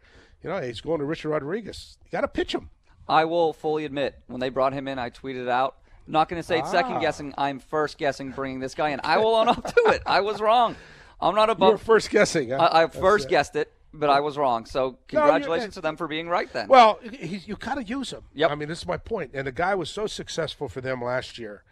[0.42, 1.98] You know, he's going to Richard Rodriguez.
[2.04, 2.70] You got to pitch him.
[3.08, 6.40] I will fully admit, when they brought him in, I tweeted out, I'm not going
[6.40, 7.00] to say it's second Ah.
[7.00, 7.32] guessing.
[7.38, 9.00] I'm first guessing bringing this guy in.
[9.04, 10.02] I will own up to it.
[10.06, 10.76] I was wrong.
[11.20, 11.82] I'm not You were above.
[11.82, 12.50] first guessing.
[12.50, 12.56] Huh?
[12.56, 13.30] I, I first it.
[13.30, 14.66] guessed it, but I was wrong.
[14.66, 16.68] So congratulations to them for being right then.
[16.68, 18.22] Well, he, you got to use him.
[18.34, 18.50] Yep.
[18.50, 19.32] I mean, this is my point.
[19.34, 21.64] And the guy was so successful for them last year.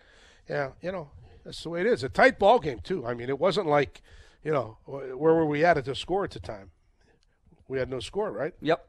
[0.48, 1.10] Yeah, you know,
[1.44, 2.02] that's the way it is.
[2.04, 3.06] A tight ball game too.
[3.06, 4.02] I mean, it wasn't like,
[4.42, 6.70] you know, where were we at at the score at the time?
[7.68, 8.54] We had no score, right?
[8.60, 8.88] yep.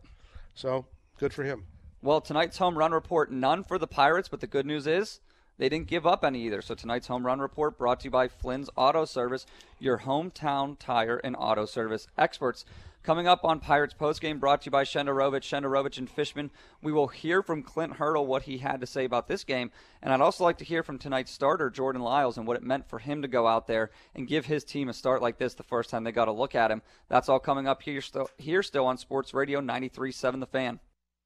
[0.55, 0.85] So
[1.19, 1.65] good for him.
[2.01, 5.19] Well, tonight's home run report, none for the Pirates, but the good news is
[5.59, 6.63] they didn't give up any either.
[6.63, 9.45] So tonight's home run report brought to you by Flynn's Auto Service,
[9.79, 12.65] your hometown tire and auto service experts.
[13.03, 16.51] Coming up on Pirates postgame, brought to you by Shenderovich, Shenderovich and Fishman.
[16.83, 19.71] We will hear from Clint Hurdle what he had to say about this game,
[20.03, 22.87] and I'd also like to hear from tonight's starter, Jordan Lyles, and what it meant
[22.87, 25.63] for him to go out there and give his team a start like this the
[25.63, 26.83] first time they got a look at him.
[27.09, 30.79] That's all coming up here still, here still on Sports Radio 93.7 The Fan.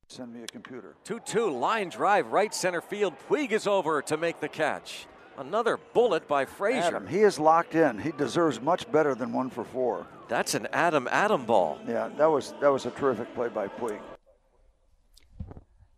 [0.08, 0.96] Send me a computer.
[1.04, 3.16] 2 2 line drive right center field.
[3.28, 5.08] Puig is over to make the catch.
[5.38, 6.84] Another bullet by Frazier.
[6.84, 8.00] Adam, he is locked in.
[8.00, 10.08] He deserves much better than one for four.
[10.28, 11.80] That's an Adam Adam ball.
[11.88, 14.00] Yeah, that was that was a terrific play by Puig.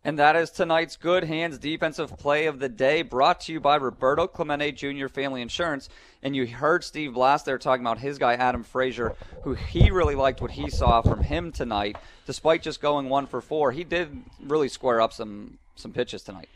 [0.04, 3.76] And that is tonight's Good Hands Defensive Play of the Day, brought to you by
[3.76, 5.08] Roberto Clemente Jr.
[5.08, 5.88] Family Insurance.
[6.22, 10.14] And you heard Steve Blass there talking about his guy, Adam Frazier, who he really
[10.14, 11.96] liked what he saw from him tonight.
[12.26, 16.48] Despite just going one for four, he did really square up some, some pitches tonight.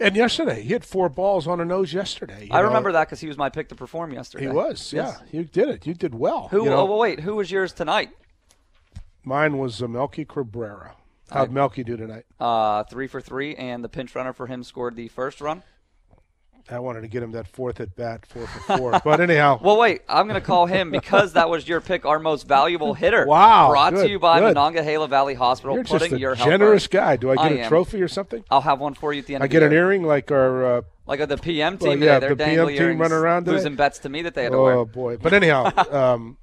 [0.00, 2.48] And yesterday, he had four balls on a nose yesterday.
[2.50, 2.66] I know.
[2.66, 4.46] remember that because he was my pick to perform yesterday.
[4.46, 5.20] He was, Yes.
[5.30, 5.38] yeah.
[5.38, 5.86] You did it.
[5.86, 6.48] You did well.
[6.50, 6.64] Who?
[6.64, 6.88] you know.
[6.92, 7.20] Oh, wait.
[7.20, 8.10] Who was yours tonight?
[9.22, 10.96] Mine was uh, Melky Cabrera.
[11.30, 12.26] How'd Melky do tonight?
[12.38, 15.62] Uh, three for three, and the pinch runner for him scored the first run.
[16.70, 19.00] I wanted to get him that fourth at bat, four for four.
[19.04, 20.00] but anyhow, Well, wait.
[20.08, 23.26] I'm going to call him because that was your pick, our most valuable hitter.
[23.34, 24.54] Wow, Brought to you by good.
[24.54, 27.16] Monongahela Valley Hospital, you're putting just a generous guy.
[27.16, 27.68] Do I get I a am.
[27.68, 28.44] trophy or something?
[28.50, 30.78] I'll have one for you at the end I get the an earring like our.
[30.78, 33.56] Uh, Like the PM team Well, today, yeah, they're the PM team running around today.
[33.58, 34.74] losing bets to me that they had to wear.
[34.74, 35.18] oh boy!
[35.18, 36.38] But anyhow, um,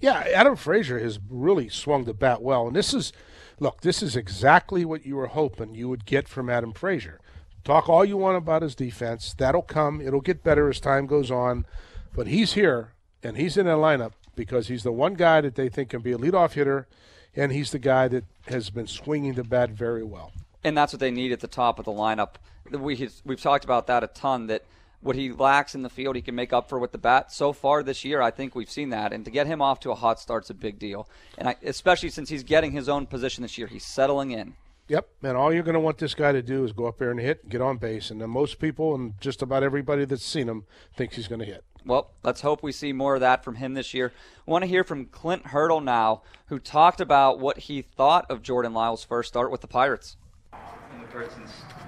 [0.00, 3.12] yeah, Adam Frazier has really swung the bat well, and this is,
[3.58, 7.19] look, this is exactly what you were hoping you would get from Adam Frazier.
[7.64, 9.34] Talk all you want about his defense.
[9.36, 10.00] That'll come.
[10.00, 11.66] It'll get better as time goes on.
[12.14, 12.92] But he's here,
[13.22, 16.12] and he's in a lineup because he's the one guy that they think can be
[16.12, 16.88] a leadoff hitter,
[17.36, 20.32] and he's the guy that has been swinging the bat very well.
[20.64, 22.34] and that's what they need at the top of the lineup.
[22.70, 24.46] We we've talked about that a ton.
[24.48, 24.64] That
[25.00, 27.32] what he lacks in the field, he can make up for with the bat.
[27.32, 29.90] So far this year, I think we've seen that, and to get him off to
[29.90, 31.08] a hot start's a big deal.
[31.38, 34.54] And I, especially since he's getting his own position this year, he's settling in.
[34.90, 37.12] Yep, and all you're going to want this guy to do is go up there
[37.12, 40.48] and hit, get on base, and then most people and just about everybody that's seen
[40.48, 40.64] him
[40.96, 41.62] thinks he's going to hit.
[41.86, 44.12] Well, let's hope we see more of that from him this year.
[44.48, 48.42] I want to hear from Clint Hurdle now, who talked about what he thought of
[48.42, 50.16] Jordan Lyles' first start with the Pirates.
[50.52, 51.30] And we've heard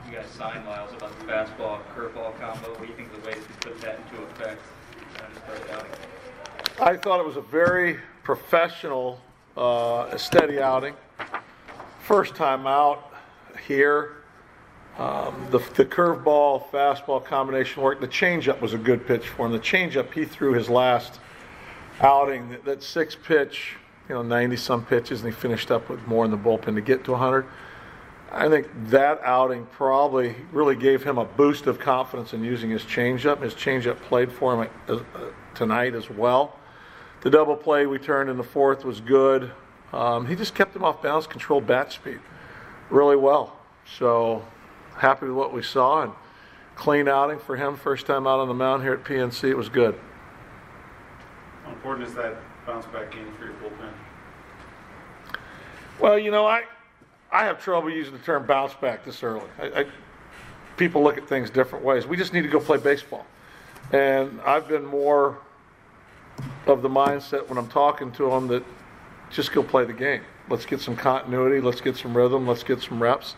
[0.08, 2.70] you guys signed Lyles about the fastball curveball combo.
[2.70, 4.62] What do you think of the way that you put that into effect
[5.24, 5.90] on his first outing?
[6.80, 9.20] I thought it was a very professional,
[9.56, 10.94] uh, steady outing.
[12.02, 13.12] First time out
[13.64, 14.16] here.
[14.98, 18.00] Um, the the curveball fastball combination worked.
[18.00, 19.52] The changeup was a good pitch for him.
[19.52, 21.20] The changeup he threw his last
[22.00, 22.50] outing.
[22.50, 23.76] That, that six pitch,
[24.08, 26.80] you know, 90 some pitches, and he finished up with more in the bullpen to
[26.80, 27.46] get to 100.
[28.32, 32.82] I think that outing probably really gave him a boost of confidence in using his
[32.82, 33.42] changeup.
[33.42, 34.98] His changeup played for him uh,
[35.54, 36.58] tonight as well.
[37.20, 39.52] The double play we turned in the fourth was good.
[39.92, 42.20] Um, he just kept him off balance, controlled bat speed
[42.92, 43.56] really well.
[43.98, 44.44] So
[44.96, 46.12] happy with what we saw and
[46.76, 47.76] clean outing for him.
[47.76, 49.44] First time out on the mound here at PNC.
[49.50, 49.98] It was good.
[51.64, 52.36] How important is that
[52.66, 53.92] bounce back game for your bullpen?
[56.00, 56.64] Well, you know, I
[57.30, 59.48] I have trouble using the term bounce back this early.
[59.58, 59.86] I, I,
[60.76, 62.06] people look at things different ways.
[62.06, 63.26] We just need to go play baseball,
[63.92, 65.38] and I've been more
[66.66, 68.64] of the mindset when I'm talking to them that
[69.32, 70.22] just go play the game.
[70.48, 71.60] Let's get some continuity.
[71.60, 72.46] Let's get some rhythm.
[72.46, 73.34] Let's get some reps.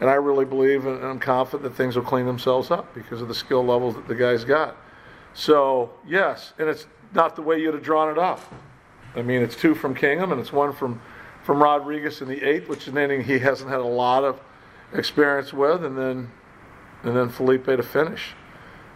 [0.00, 3.28] And I really believe and I'm confident that things will clean themselves up because of
[3.28, 4.76] the skill levels that the guys got.
[5.34, 8.40] So yes, and it's not the way you'd have drawn it up.
[9.14, 11.00] I mean, it's two from Kingham and it's one from
[11.44, 14.40] from Rodriguez in the eighth, which is an inning he hasn't had a lot of
[14.94, 16.30] experience with, and then
[17.02, 18.34] and then Felipe to finish.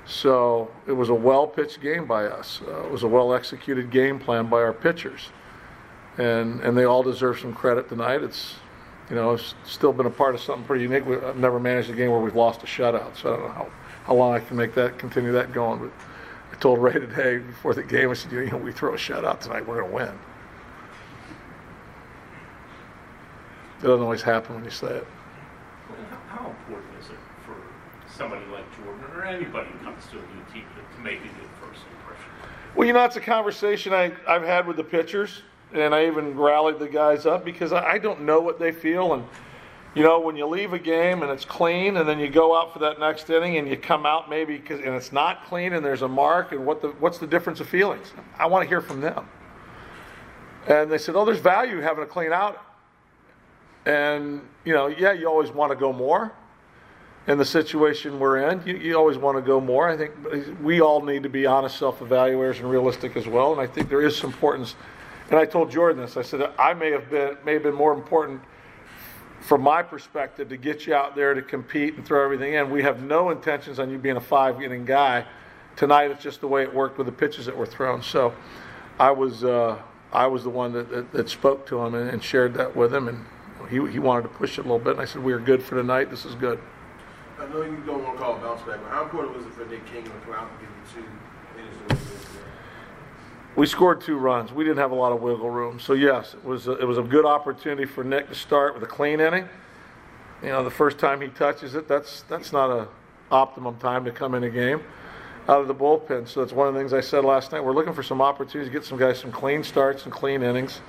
[0.07, 2.63] So it was a well pitched game by us.
[2.67, 5.29] Uh, it was a well executed game plan by our pitchers,
[6.19, 8.23] and and they all deserve some credit tonight.
[8.23, 8.57] It's
[9.09, 11.07] you know it's still been a part of something pretty unique.
[11.07, 13.53] We, I've never managed a game where we've lost a shutout, so I don't know
[13.53, 13.71] how,
[14.05, 15.79] how long I can make that continue that going.
[15.81, 15.93] But
[16.53, 19.41] I told Ray today before the game, I said, you know, we throw a shutout
[19.41, 20.19] tonight, we're going to win.
[23.79, 25.07] It doesn't always happen when you say it.
[26.29, 27.55] How important is it for
[28.13, 31.23] somebody like Jordan or anybody who comes to a new team to, to make a
[31.23, 32.31] good first impression?
[32.75, 35.43] Well, you know, it's a conversation I, I've had with the pitchers,
[35.73, 39.15] and I even rallied the guys up because I, I don't know what they feel.
[39.15, 39.25] And,
[39.95, 42.73] you know, when you leave a game and it's clean, and then you go out
[42.73, 45.85] for that next inning and you come out maybe cause, and it's not clean and
[45.85, 48.13] there's a mark, and what the, what's the difference of feelings?
[48.39, 49.29] I want to hear from them.
[50.67, 52.63] And they said, oh, there's value having a clean out.
[53.87, 56.33] And, you know, yeah, you always want to go more
[57.27, 58.63] in the situation we're in.
[58.67, 59.89] You, you always want to go more.
[59.89, 60.13] I think
[60.63, 63.53] we all need to be honest self evaluators and realistic as well.
[63.53, 64.75] And I think there is some importance.
[65.31, 66.17] And I told Jordan this.
[66.17, 68.41] I said I may have been may have been more important
[69.41, 72.71] from my perspective to get you out there to compete and throw everything in.
[72.71, 75.25] We have no intentions on you being a five inning guy.
[75.77, 78.03] Tonight it's just the way it worked with the pitches that were thrown.
[78.03, 78.35] So
[78.99, 79.81] I was uh,
[80.13, 82.93] I was the one that, that, that spoke to him and, and shared that with
[82.95, 83.25] him and
[83.69, 85.63] he, he wanted to push it a little bit, and I said, "We are good
[85.63, 86.11] for tonight.
[86.11, 86.59] This is good."
[87.39, 89.53] I know you don't want to call a bounce back, but how important was it
[89.53, 91.09] for Nick King to come out and give you two?
[93.59, 94.53] We scored two runs.
[94.53, 96.97] We didn't have a lot of wiggle room, so yes, it was a, it was
[96.97, 99.49] a good opportunity for Nick to start with a clean inning.
[100.45, 102.87] You know, the first time he touches it, that's that's not a
[103.33, 104.81] optimum time to come in a game
[105.49, 106.29] out of the bullpen.
[106.29, 107.65] So that's one of the things I said last night.
[107.65, 110.81] We're looking for some opportunities to get some guys some clean starts and clean innings.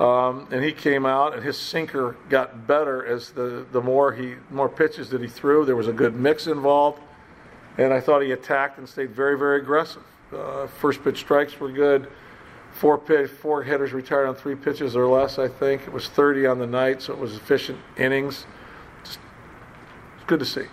[0.00, 4.34] Um, and he came out, and his sinker got better as the, the more he
[4.50, 5.64] more pitches that he threw.
[5.64, 7.00] There was a good mix involved,
[7.78, 10.02] and I thought he attacked and stayed very very aggressive.
[10.34, 12.08] Uh, first pitch strikes were good.
[12.72, 15.38] Four pitch, four hitters retired on three pitches or less.
[15.38, 18.46] I think it was 30 on the night, so it was efficient innings.
[19.04, 19.20] Just,
[20.16, 20.66] it's good to see.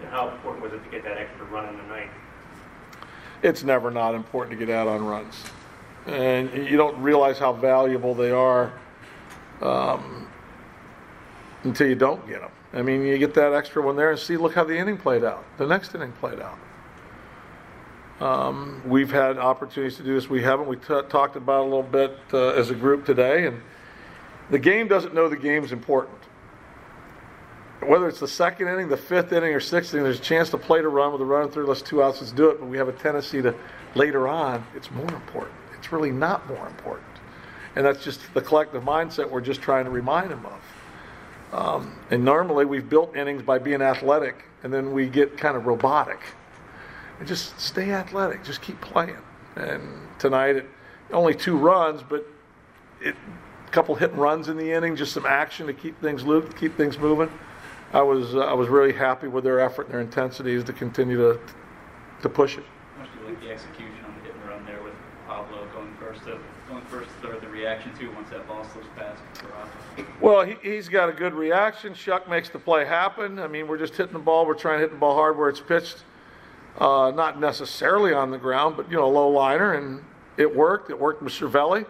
[0.00, 2.12] And how important was it to get that extra run in the ninth?
[3.42, 5.44] It's never not important to get out on runs
[6.08, 8.72] and you don't realize how valuable they are
[9.60, 10.26] um,
[11.64, 12.50] until you don't get them.
[12.72, 15.24] I mean, you get that extra one there and see, look how the inning played
[15.24, 15.44] out.
[15.58, 16.58] The next inning played out.
[18.20, 20.28] Um, we've had opportunities to do this.
[20.28, 20.66] We haven't.
[20.66, 23.62] We t- talked about a little bit uh, as a group today, and
[24.50, 26.18] the game doesn't know the game's important.
[27.86, 30.58] Whether it's the second inning, the fifth inning, or sixth inning, there's a chance to
[30.58, 31.66] play to run with a run through.
[31.66, 32.20] Let's two outs.
[32.20, 32.58] Let's do it.
[32.58, 33.54] But we have a tendency to
[33.94, 34.66] later on.
[34.74, 37.06] It's more important it's really not more important.
[37.76, 41.58] And that's just the collective mindset we're just trying to remind them of.
[41.58, 45.66] Um, and normally we've built innings by being athletic, and then we get kind of
[45.66, 46.20] robotic.
[47.18, 49.16] And just stay athletic, just keep playing.
[49.56, 49.82] And
[50.18, 50.66] tonight, it,
[51.12, 52.26] only two runs, but
[53.00, 53.16] it,
[53.66, 56.56] a couple hit and runs in the inning, just some action to keep things looped,
[56.56, 57.30] keep things moving.
[57.92, 61.16] I was uh, I was really happy with their effort and their intensities to continue
[61.16, 61.40] to
[62.22, 62.64] to push it.
[62.98, 64.94] Much like the execution on the hit and run there with
[65.26, 66.38] Pablo going first to
[67.22, 69.20] third, the reaction to once that ball slips past
[70.20, 71.94] Well, he, he's got a good reaction.
[71.94, 73.38] Shuck makes the play happen.
[73.38, 74.46] I mean, we're just hitting the ball.
[74.46, 76.04] We're trying to hit the ball hard where it's pitched.
[76.78, 80.02] Uh, not necessarily on the ground, but, you know, a low liner, and
[80.36, 80.90] it worked.
[80.90, 81.84] It worked with Cervelli.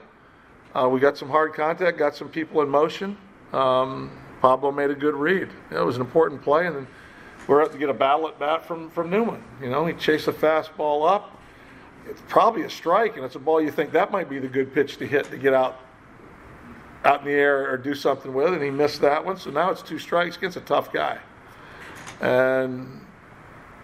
[0.74, 3.16] Uh, we got some hard contact, got some people in motion.
[3.52, 4.10] Um,
[4.40, 5.50] Pablo made a good read.
[5.70, 6.86] It was an important play, and
[7.46, 9.42] we're up to get a battle at bat from, from Newman.
[9.60, 11.38] You know, he chased a fastball up,
[12.08, 14.72] it's probably a strike, and it's a ball you think that might be the good
[14.72, 15.80] pitch to hit to get out
[17.04, 19.36] out in the air or do something with, and he missed that one.
[19.36, 21.18] So now it's two strikes against a tough guy,
[22.20, 23.04] and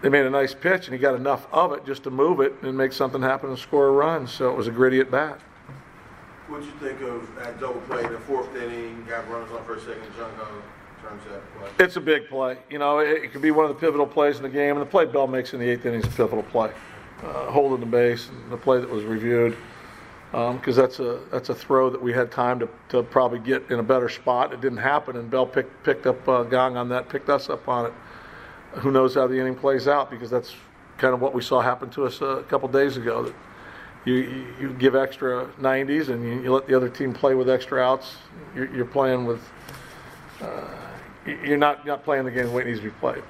[0.01, 2.53] they made a nice pitch, and he got enough of it just to move it
[2.61, 4.27] and make something happen and score a run.
[4.27, 5.39] So it was a gritty at bat.
[6.47, 9.03] What did you think of that double play in the fourth inning?
[9.09, 10.61] Got runners on first, second, Jung Ho.
[11.79, 12.57] It's a big play.
[12.69, 14.81] You know, it, it could be one of the pivotal plays in the game, and
[14.81, 16.71] the play Bell makes in the eighth inning is a pivotal play
[17.23, 19.55] uh, holding the base, and the play that was reviewed,
[20.31, 23.69] because um, that's a that's a throw that we had time to, to probably get
[23.69, 24.53] in a better spot.
[24.53, 27.67] It didn't happen, and Bell picked picked up uh, Gong on that, picked us up
[27.67, 27.93] on it.
[28.75, 30.09] Who knows how the inning plays out?
[30.09, 30.53] Because that's
[30.97, 33.23] kind of what we saw happen to us a couple days ago.
[33.23, 33.35] That
[34.05, 37.49] you, you, you give extra 90s and you, you, let the other team play with
[37.49, 38.17] extra outs.
[38.55, 39.41] You're, you're playing with.
[40.41, 40.67] Uh,
[41.25, 43.23] you're not not playing the game the way it needs to be played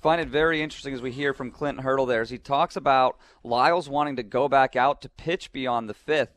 [0.00, 3.18] find it very interesting as we hear from Clint Hurdle there as he talks about
[3.42, 6.32] Lyles wanting to go back out to pitch beyond the fifth.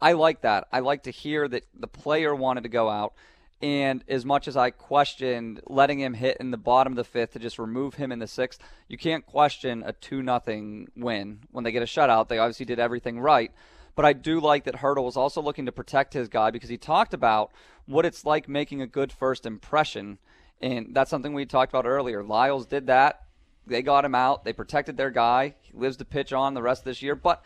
[0.00, 0.68] I like that.
[0.70, 3.14] I like to hear that the player wanted to go out.
[3.62, 7.32] And as much as I questioned letting him hit in the bottom of the fifth
[7.32, 11.40] to just remove him in the sixth, you can't question a 2 nothing win.
[11.50, 13.50] When they get a shutout, they obviously did everything right.
[13.94, 16.76] But I do like that Hurdle was also looking to protect his guy because he
[16.76, 17.50] talked about
[17.86, 20.18] what it's like making a good first impression
[20.60, 22.22] and that's something we talked about earlier.
[22.22, 23.22] Lyles did that.
[23.66, 24.44] They got him out.
[24.44, 25.54] They protected their guy.
[25.62, 27.14] He lives to pitch on the rest of this year.
[27.14, 27.42] But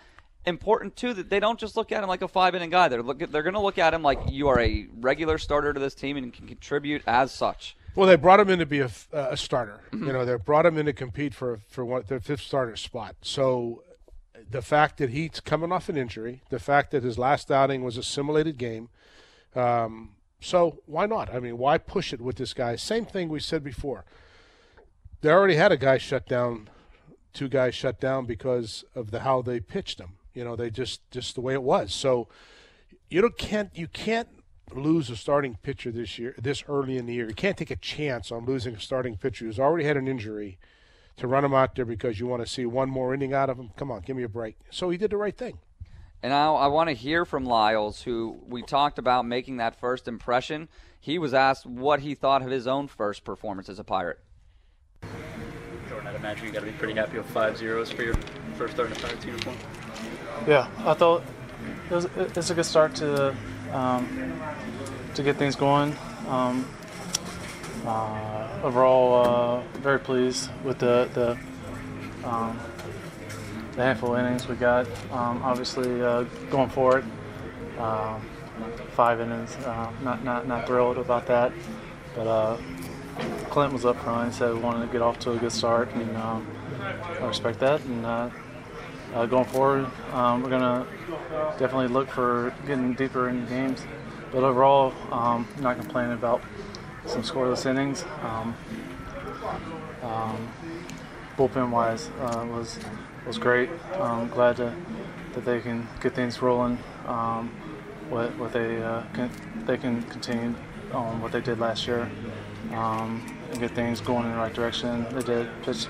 [0.47, 2.89] important too that they don't just look at him like a five inning guy.
[2.89, 5.73] They're look at, they're going to look at him like you are a regular starter
[5.73, 7.77] to this team and can contribute as such.
[7.95, 9.81] Well, they brought him in to be a starter.
[9.93, 13.17] You know, they brought him in to compete for for one, their fifth starter spot.
[13.23, 13.83] So,
[14.49, 17.97] the fact that he's coming off an injury, the fact that his last outing was
[17.97, 18.91] a simulated game,
[19.55, 20.11] um,
[20.41, 21.35] so why not?
[21.35, 22.77] I mean, why push it with this guy?
[22.77, 24.05] Same thing we said before.
[25.21, 26.71] They already had a guy shut down,
[27.33, 30.15] two guys shut down because of the how they pitched them.
[30.35, 31.93] You know, they just just the way it was.
[31.93, 32.29] So,
[33.09, 34.29] you don't can't you can't
[34.75, 37.29] lose a starting pitcher this year this early in the year.
[37.29, 40.59] You can't take a chance on losing a starting pitcher who's already had an injury
[41.17, 43.59] to run him out there because you want to see one more inning out of
[43.59, 43.71] him.
[43.77, 44.57] Come on, give me a break.
[44.71, 45.59] So he did the right thing.
[46.23, 50.07] And now I want to hear from Lyles, who we talked about making that first
[50.07, 50.69] impression.
[51.01, 54.19] He was asked what he thought of his own first performance as a Pirate.
[55.89, 58.15] Jordan, I'd imagine you got to be pretty happy with five zeros for your
[58.55, 59.57] first start in Pirates uniform.
[60.47, 61.23] Yeah, I thought
[61.91, 63.37] it was it's a good start to
[63.73, 64.41] um,
[65.15, 65.95] to get things going.
[66.29, 66.67] Um,
[67.85, 72.59] uh, overall, uh, very pleased with the the, um,
[73.77, 74.87] the handful of innings we got.
[75.13, 77.05] Um, obviously, uh, going forward,
[77.79, 78.23] um,
[78.93, 79.55] five innings.
[79.57, 81.53] Uh, not not not thrilled about that,
[82.17, 82.57] but uh,
[83.51, 84.33] Clint was up front.
[84.33, 86.47] Said we wanted to get off to a good start, and um,
[87.21, 87.83] I respect that.
[87.85, 88.07] And
[89.15, 90.87] uh, going forward, um, we're gonna
[91.59, 93.85] definitely look for getting deeper in games.
[94.33, 96.43] But overall, um, not complaining about
[97.07, 98.05] some scoreless innings.
[98.23, 98.55] Um,
[100.03, 100.49] um,
[101.37, 102.79] bullpen wise uh, was
[103.27, 103.71] was great.
[103.95, 104.75] Um, glad to,
[105.33, 106.79] that they can get things rolling.
[107.07, 107.49] Um,
[108.09, 109.31] what what they uh, can,
[109.67, 110.55] they can continue
[110.93, 112.11] on what they did last year
[112.73, 115.07] um, and get things going in the right direction.
[115.13, 115.87] They did pitch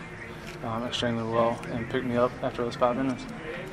[0.64, 3.24] um, extremely well and picked me up after those five minutes.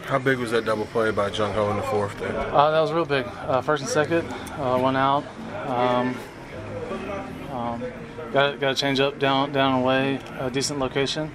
[0.05, 2.31] How big was that double play by Jung Ho in the fourth there?
[2.31, 3.25] Uh, that was real big.
[3.25, 5.25] Uh, first and second, uh, one out.
[5.65, 6.15] Um,
[7.51, 7.83] um,
[8.31, 11.31] got got a change up down down away, a decent location.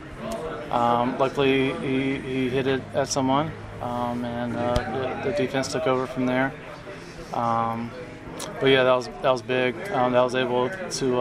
[0.71, 4.75] Um, luckily, he, he hit it at someone, um, and uh,
[5.23, 6.51] the, the defense took over from there.
[7.35, 7.91] Um,
[8.59, 9.77] but yeah, that was that was big.
[9.91, 11.21] Um, that was able to.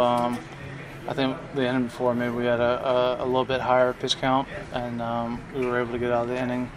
[1.07, 2.87] I think the inning before maybe we had a,
[3.19, 6.23] a, a little bit higher pitch count, and um, we were able to get out
[6.23, 6.71] of the inning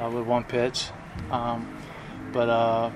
[0.00, 0.86] uh, with one pitch.
[1.30, 1.76] Um,
[2.32, 2.90] but uh,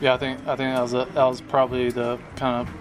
[0.00, 2.74] yeah, I think I think that was a, that was probably the kind of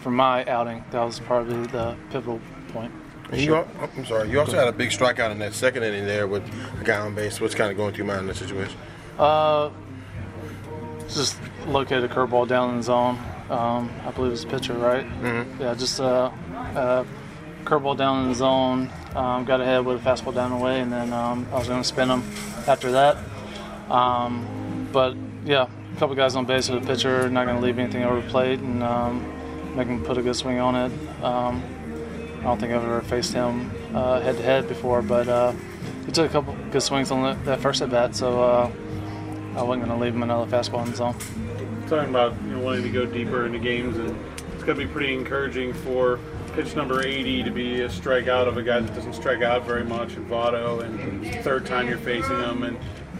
[0.00, 2.40] for my outing that was probably the pivotal
[2.72, 2.92] point.
[3.30, 4.30] And you, al- I'm sorry.
[4.30, 6.44] You also had a big strikeout in that second inning there with
[6.80, 7.40] a guy on base.
[7.40, 8.76] What's kind of going through your mind in that situation?
[9.18, 9.70] Uh,
[11.08, 11.36] just
[11.66, 13.18] located a curveball down in the zone.
[13.50, 15.06] Um, I believe it was a pitcher, right?
[15.22, 15.60] Mhm.
[15.60, 16.30] Yeah, just uh,
[16.74, 17.04] uh,
[17.64, 18.90] curveball down in the zone.
[19.14, 21.80] Um, got ahead with a fastball down the way, and then um, I was going
[21.80, 22.22] to spin him
[22.66, 23.16] after that.
[23.88, 27.78] Um, but yeah, a couple guys on base with a pitcher, not going to leave
[27.78, 29.24] anything over the plate, and um,
[29.76, 30.92] make him put a good swing on it.
[31.22, 31.62] Um,
[32.40, 35.52] I don't think I've ever faced him head to head before, but uh,
[36.04, 38.70] he took a couple good swings on the, that first at bat, so uh,
[39.56, 41.14] I wasn't going to leave him another fastball in the zone.
[41.88, 44.08] Talking about you know, wanting to go deeper into games, and
[44.52, 46.18] it's going to be pretty encouraging for
[46.54, 49.84] pitch number 80 to be a strikeout of a guy that doesn't strike out very
[49.84, 52.76] much in Votto, and third time you're facing him, and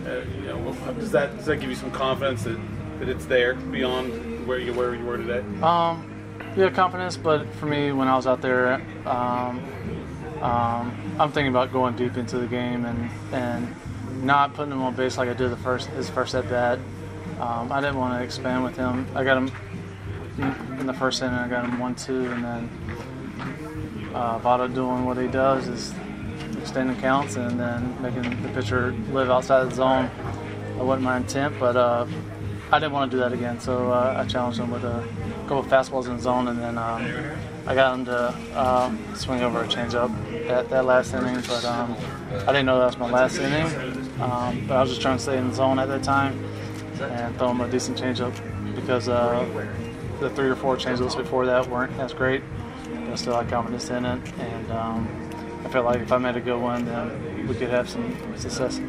[0.06, 2.58] uh, you know, does that does that give you some confidence that,
[2.98, 5.44] that it's there beyond where you where you were today?
[5.62, 6.12] Um,
[6.56, 8.74] yeah, confidence, but for me, when I was out there,
[9.06, 9.62] um,
[10.42, 13.74] um, I'm thinking about going deep into the game and and
[14.24, 16.80] not putting him on base like I did the first his first at bat.
[17.40, 19.06] Um, I didn't want to expand with him.
[19.14, 19.50] I got him
[20.78, 21.34] in the first inning.
[21.34, 22.70] I got him one two, and then
[24.14, 25.94] uh, Votto doing what he does is
[26.58, 30.10] extending counts and then making the pitcher live outside the zone.
[30.76, 32.06] That wasn't my intent, but uh,
[32.72, 33.60] I didn't want to do that again.
[33.60, 35.06] So uh, I challenged him with a
[35.42, 37.06] couple of fastballs in the zone, and then um,
[37.66, 40.10] I got him to uh, swing over a changeup
[40.48, 41.42] that, that last inning.
[41.46, 41.96] But um,
[42.32, 43.66] I didn't know that was my last inning.
[44.20, 46.42] Um, but I was just trying to stay in the zone at that time
[47.00, 48.34] and throw him a decent changeup
[48.74, 49.44] because uh,
[50.20, 52.42] the three or four changeups before that weren't as great.
[52.84, 55.08] But I still had confidence in it, and um,
[55.64, 58.80] I felt like if I made a good one, then we could have some success.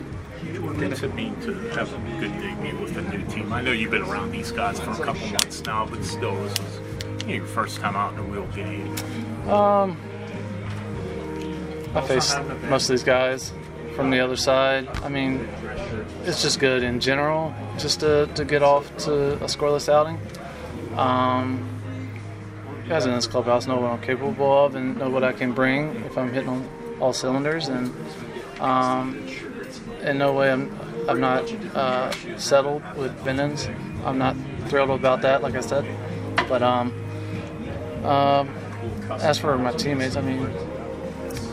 [0.60, 3.52] What does it mean to have a good debut with a new team?
[3.52, 6.54] I know you've been around these guys for a couple months now, but still, this
[6.54, 6.80] is
[7.22, 8.96] you know, your first time out in a real game.
[9.50, 9.98] Um,
[11.96, 12.40] I faced
[12.70, 13.52] most of these guys
[13.96, 14.88] from the other side.
[15.02, 15.48] I mean,
[16.24, 20.20] it's just good in general, just to, to get off to a scoreless outing.
[20.98, 21.68] Um,
[22.88, 25.96] guys in this clubhouse know what I'm capable of and know what I can bring
[26.06, 26.70] if I'm hitting on
[27.00, 27.68] all cylinders.
[27.68, 27.94] And
[28.60, 29.28] um,
[30.02, 30.78] in no way I'm,
[31.08, 33.68] I'm not uh, settled with Bennons.
[34.06, 34.36] I'm not
[34.68, 35.86] thrilled about that, like I said.
[36.48, 36.94] But um,
[38.04, 38.50] um,
[39.10, 40.50] as for my teammates, I mean,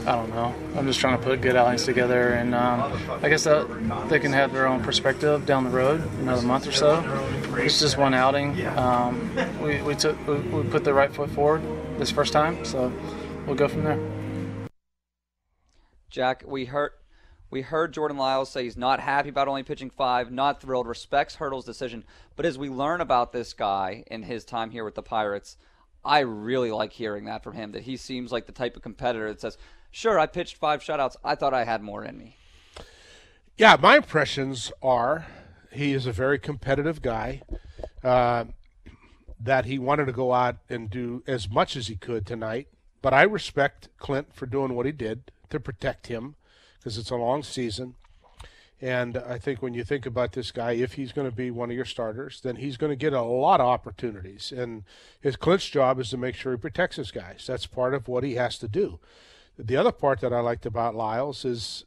[0.07, 0.55] I don't know.
[0.77, 2.93] I'm just trying to put good outings together, and um,
[3.23, 6.73] I guess that they can have their own perspective down the road, another month or
[6.73, 7.03] so.
[7.57, 8.67] It's just one outing.
[8.67, 11.63] Um, we, we took we, we put the right foot forward
[11.99, 12.93] this first time, so
[13.47, 13.99] we'll go from there.
[16.11, 16.91] Jack, we heard
[17.51, 21.37] we heard Jordan Lyles say he's not happy about only pitching five, not thrilled, respects
[21.37, 22.05] Hurdle's decision.
[22.37, 25.57] But as we learn about this guy in his time here with the Pirates,
[26.05, 27.73] I really like hearing that from him.
[27.73, 29.57] That he seems like the type of competitor that says,
[29.95, 31.17] "Sure, I pitched five shutouts.
[31.25, 32.37] I thought I had more in me."
[33.57, 35.27] Yeah, my impressions are
[35.71, 37.43] he is a very competitive guy.
[38.03, 38.47] Uh,
[39.45, 42.67] that he wanted to go out and do as much as he could tonight.
[43.03, 46.37] But I respect Clint for doing what he did to protect him
[46.79, 47.95] because it's a long season.
[48.81, 51.71] And I think when you think about this guy, if he's going to be one
[51.71, 54.53] of your starters, then he's going to get a lot of opportunities.
[54.53, 54.85] And
[55.21, 57.45] his Clint's job is to make sure he protects his guys.
[57.47, 58.99] That's part of what he has to do.
[59.59, 61.85] The other part that I liked about Lyles is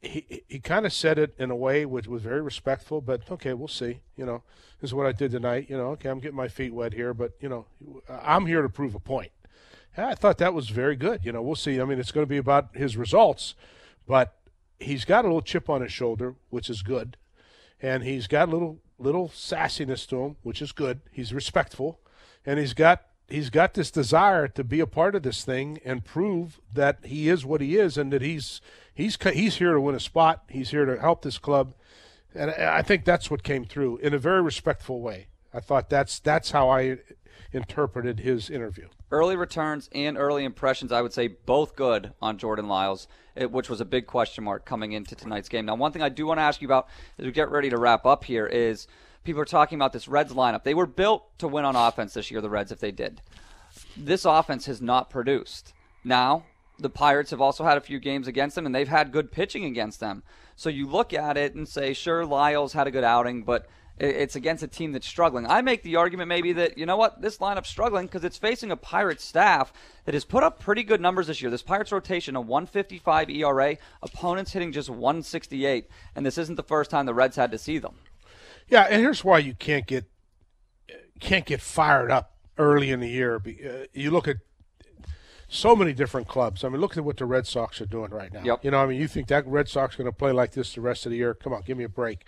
[0.00, 3.52] he he kind of said it in a way which was very respectful, but okay,
[3.54, 4.00] we'll see.
[4.16, 4.42] You know,
[4.80, 5.66] this is what I did tonight.
[5.68, 7.66] You know, okay, I'm getting my feet wet here, but you know,
[8.08, 9.32] I'm here to prove a point.
[9.96, 11.24] I thought that was very good.
[11.24, 11.80] You know, we'll see.
[11.80, 13.54] I mean, it's going to be about his results,
[14.06, 14.36] but
[14.78, 17.16] he's got a little chip on his shoulder, which is good,
[17.80, 21.00] and he's got a little little sassiness to him, which is good.
[21.10, 22.00] He's respectful,
[22.44, 26.04] and he's got he's got this desire to be a part of this thing and
[26.04, 28.60] prove that he is what he is and that he's
[28.94, 30.44] he's he's here to win a spot.
[30.48, 31.74] He's here to help this club,
[32.34, 35.28] and I think that's what came through in a very respectful way.
[35.52, 36.98] I thought that's that's how I
[37.52, 38.88] interpreted his interview.
[39.10, 43.06] Early returns and early impressions, I would say, both good on Jordan Lyles,
[43.36, 45.64] eh, which was a big question mark coming into tonight's game.
[45.64, 47.78] Now, one thing I do want to ask you about as we get ready to
[47.78, 48.88] wrap up here is
[49.26, 50.64] people are talking about this Reds lineup.
[50.64, 53.20] They were built to win on offense this year, the Reds, if they did.
[53.96, 55.74] This offense has not produced.
[56.02, 56.44] Now,
[56.78, 59.64] the Pirates have also had a few games against them, and they've had good pitching
[59.64, 60.22] against them.
[60.54, 63.68] So you look at it and say, sure, Lyles had a good outing, but
[63.98, 65.46] it's against a team that's struggling.
[65.46, 68.70] I make the argument maybe that, you know what, this lineup's struggling because it's facing
[68.70, 69.72] a Pirates staff
[70.04, 71.50] that has put up pretty good numbers this year.
[71.50, 76.90] This Pirates rotation, a 155 ERA, opponents hitting just 168, and this isn't the first
[76.90, 77.94] time the Reds had to see them.
[78.68, 80.04] Yeah, and here's why you can't get
[81.20, 83.36] can't get fired up early in the year.
[83.36, 84.36] Uh, you look at
[85.48, 86.64] so many different clubs.
[86.64, 88.42] I mean, look at what the Red Sox are doing right now.
[88.42, 88.64] Yep.
[88.64, 90.74] You know, I mean, you think that Red Sox is going to play like this
[90.74, 91.34] the rest of the year?
[91.34, 92.26] Come on, give me a break.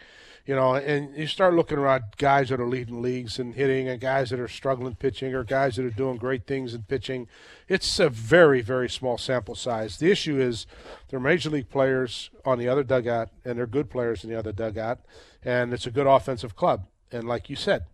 [0.49, 4.01] You know, and you start looking around guys that are leading leagues and hitting, and
[4.01, 7.29] guys that are struggling pitching, or guys that are doing great things in pitching.
[7.69, 9.99] It's a very, very small sample size.
[9.99, 10.67] The issue is
[11.11, 14.53] they're major league players on the other dugout, and they're good players in the other
[14.53, 15.01] dugout,
[15.45, 16.87] and it's a good offensive club.
[17.13, 17.85] And like you said,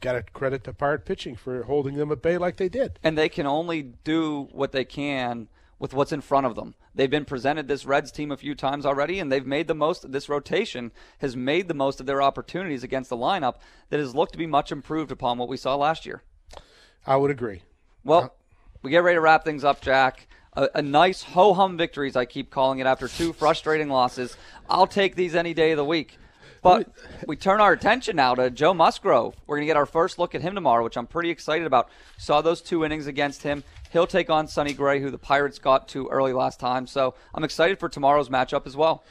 [0.00, 2.98] got to credit the Pirate pitching for holding them at bay like they did.
[3.04, 5.46] And they can only do what they can
[5.78, 6.74] with what's in front of them.
[6.94, 10.10] They've been presented this Reds team a few times already, and they've made the most.
[10.10, 13.56] This rotation has made the most of their opportunities against the lineup
[13.90, 16.22] that has looked to be much improved upon what we saw last year.
[17.06, 17.62] I would agree.
[18.04, 18.28] Well, uh,
[18.82, 20.26] we get ready to wrap things up, Jack.
[20.54, 24.36] A, a nice ho hum victories, I keep calling it, after two frustrating losses.
[24.70, 26.18] I'll take these any day of the week.
[26.62, 26.90] But
[27.28, 29.36] we turn our attention now to Joe Musgrove.
[29.46, 31.88] We're going to get our first look at him tomorrow, which I'm pretty excited about.
[32.18, 33.62] Saw those two innings against him.
[33.92, 36.86] He'll take on Sonny Gray, who the Pirates got to early last time.
[36.86, 39.04] So I'm excited for tomorrow's matchup as well.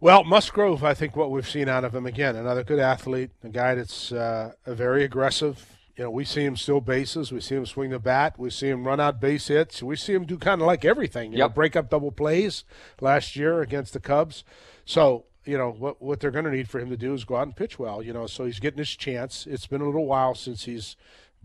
[0.00, 3.48] Well, Musgrove, I think what we've seen out of him again, another good athlete, a
[3.48, 5.66] guy that's uh, very aggressive.
[5.96, 8.68] You know, we see him steal bases, we see him swing the bat, we see
[8.68, 11.32] him run out base hits, we see him do kind of like everything.
[11.32, 11.50] You yep.
[11.50, 12.64] know, break up double plays
[13.00, 14.44] last year against the Cubs.
[14.84, 17.36] So you know what what they're going to need for him to do is go
[17.36, 18.02] out and pitch well.
[18.02, 19.46] You know, so he's getting his chance.
[19.46, 20.96] It's been a little while since he's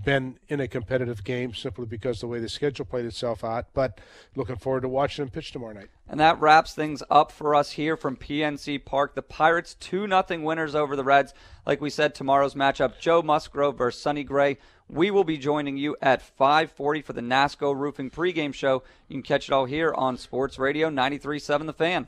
[0.04, 3.68] been in a competitive game simply because the way the schedule played itself out.
[3.74, 4.00] But
[4.36, 5.90] looking forward to watching them pitch tomorrow night.
[6.08, 9.16] And that wraps things up for us here from PNC Park.
[9.16, 11.34] The Pirates 2 nothing winners over the Reds.
[11.66, 14.58] Like we said, tomorrow's matchup, Joe Musgrove versus Sonny Gray.
[14.88, 18.82] We will be joining you at 5:40 for the Nasco Roofing pregame show.
[19.08, 22.08] You can catch it all here on Sports Radio 93.7 The Fan.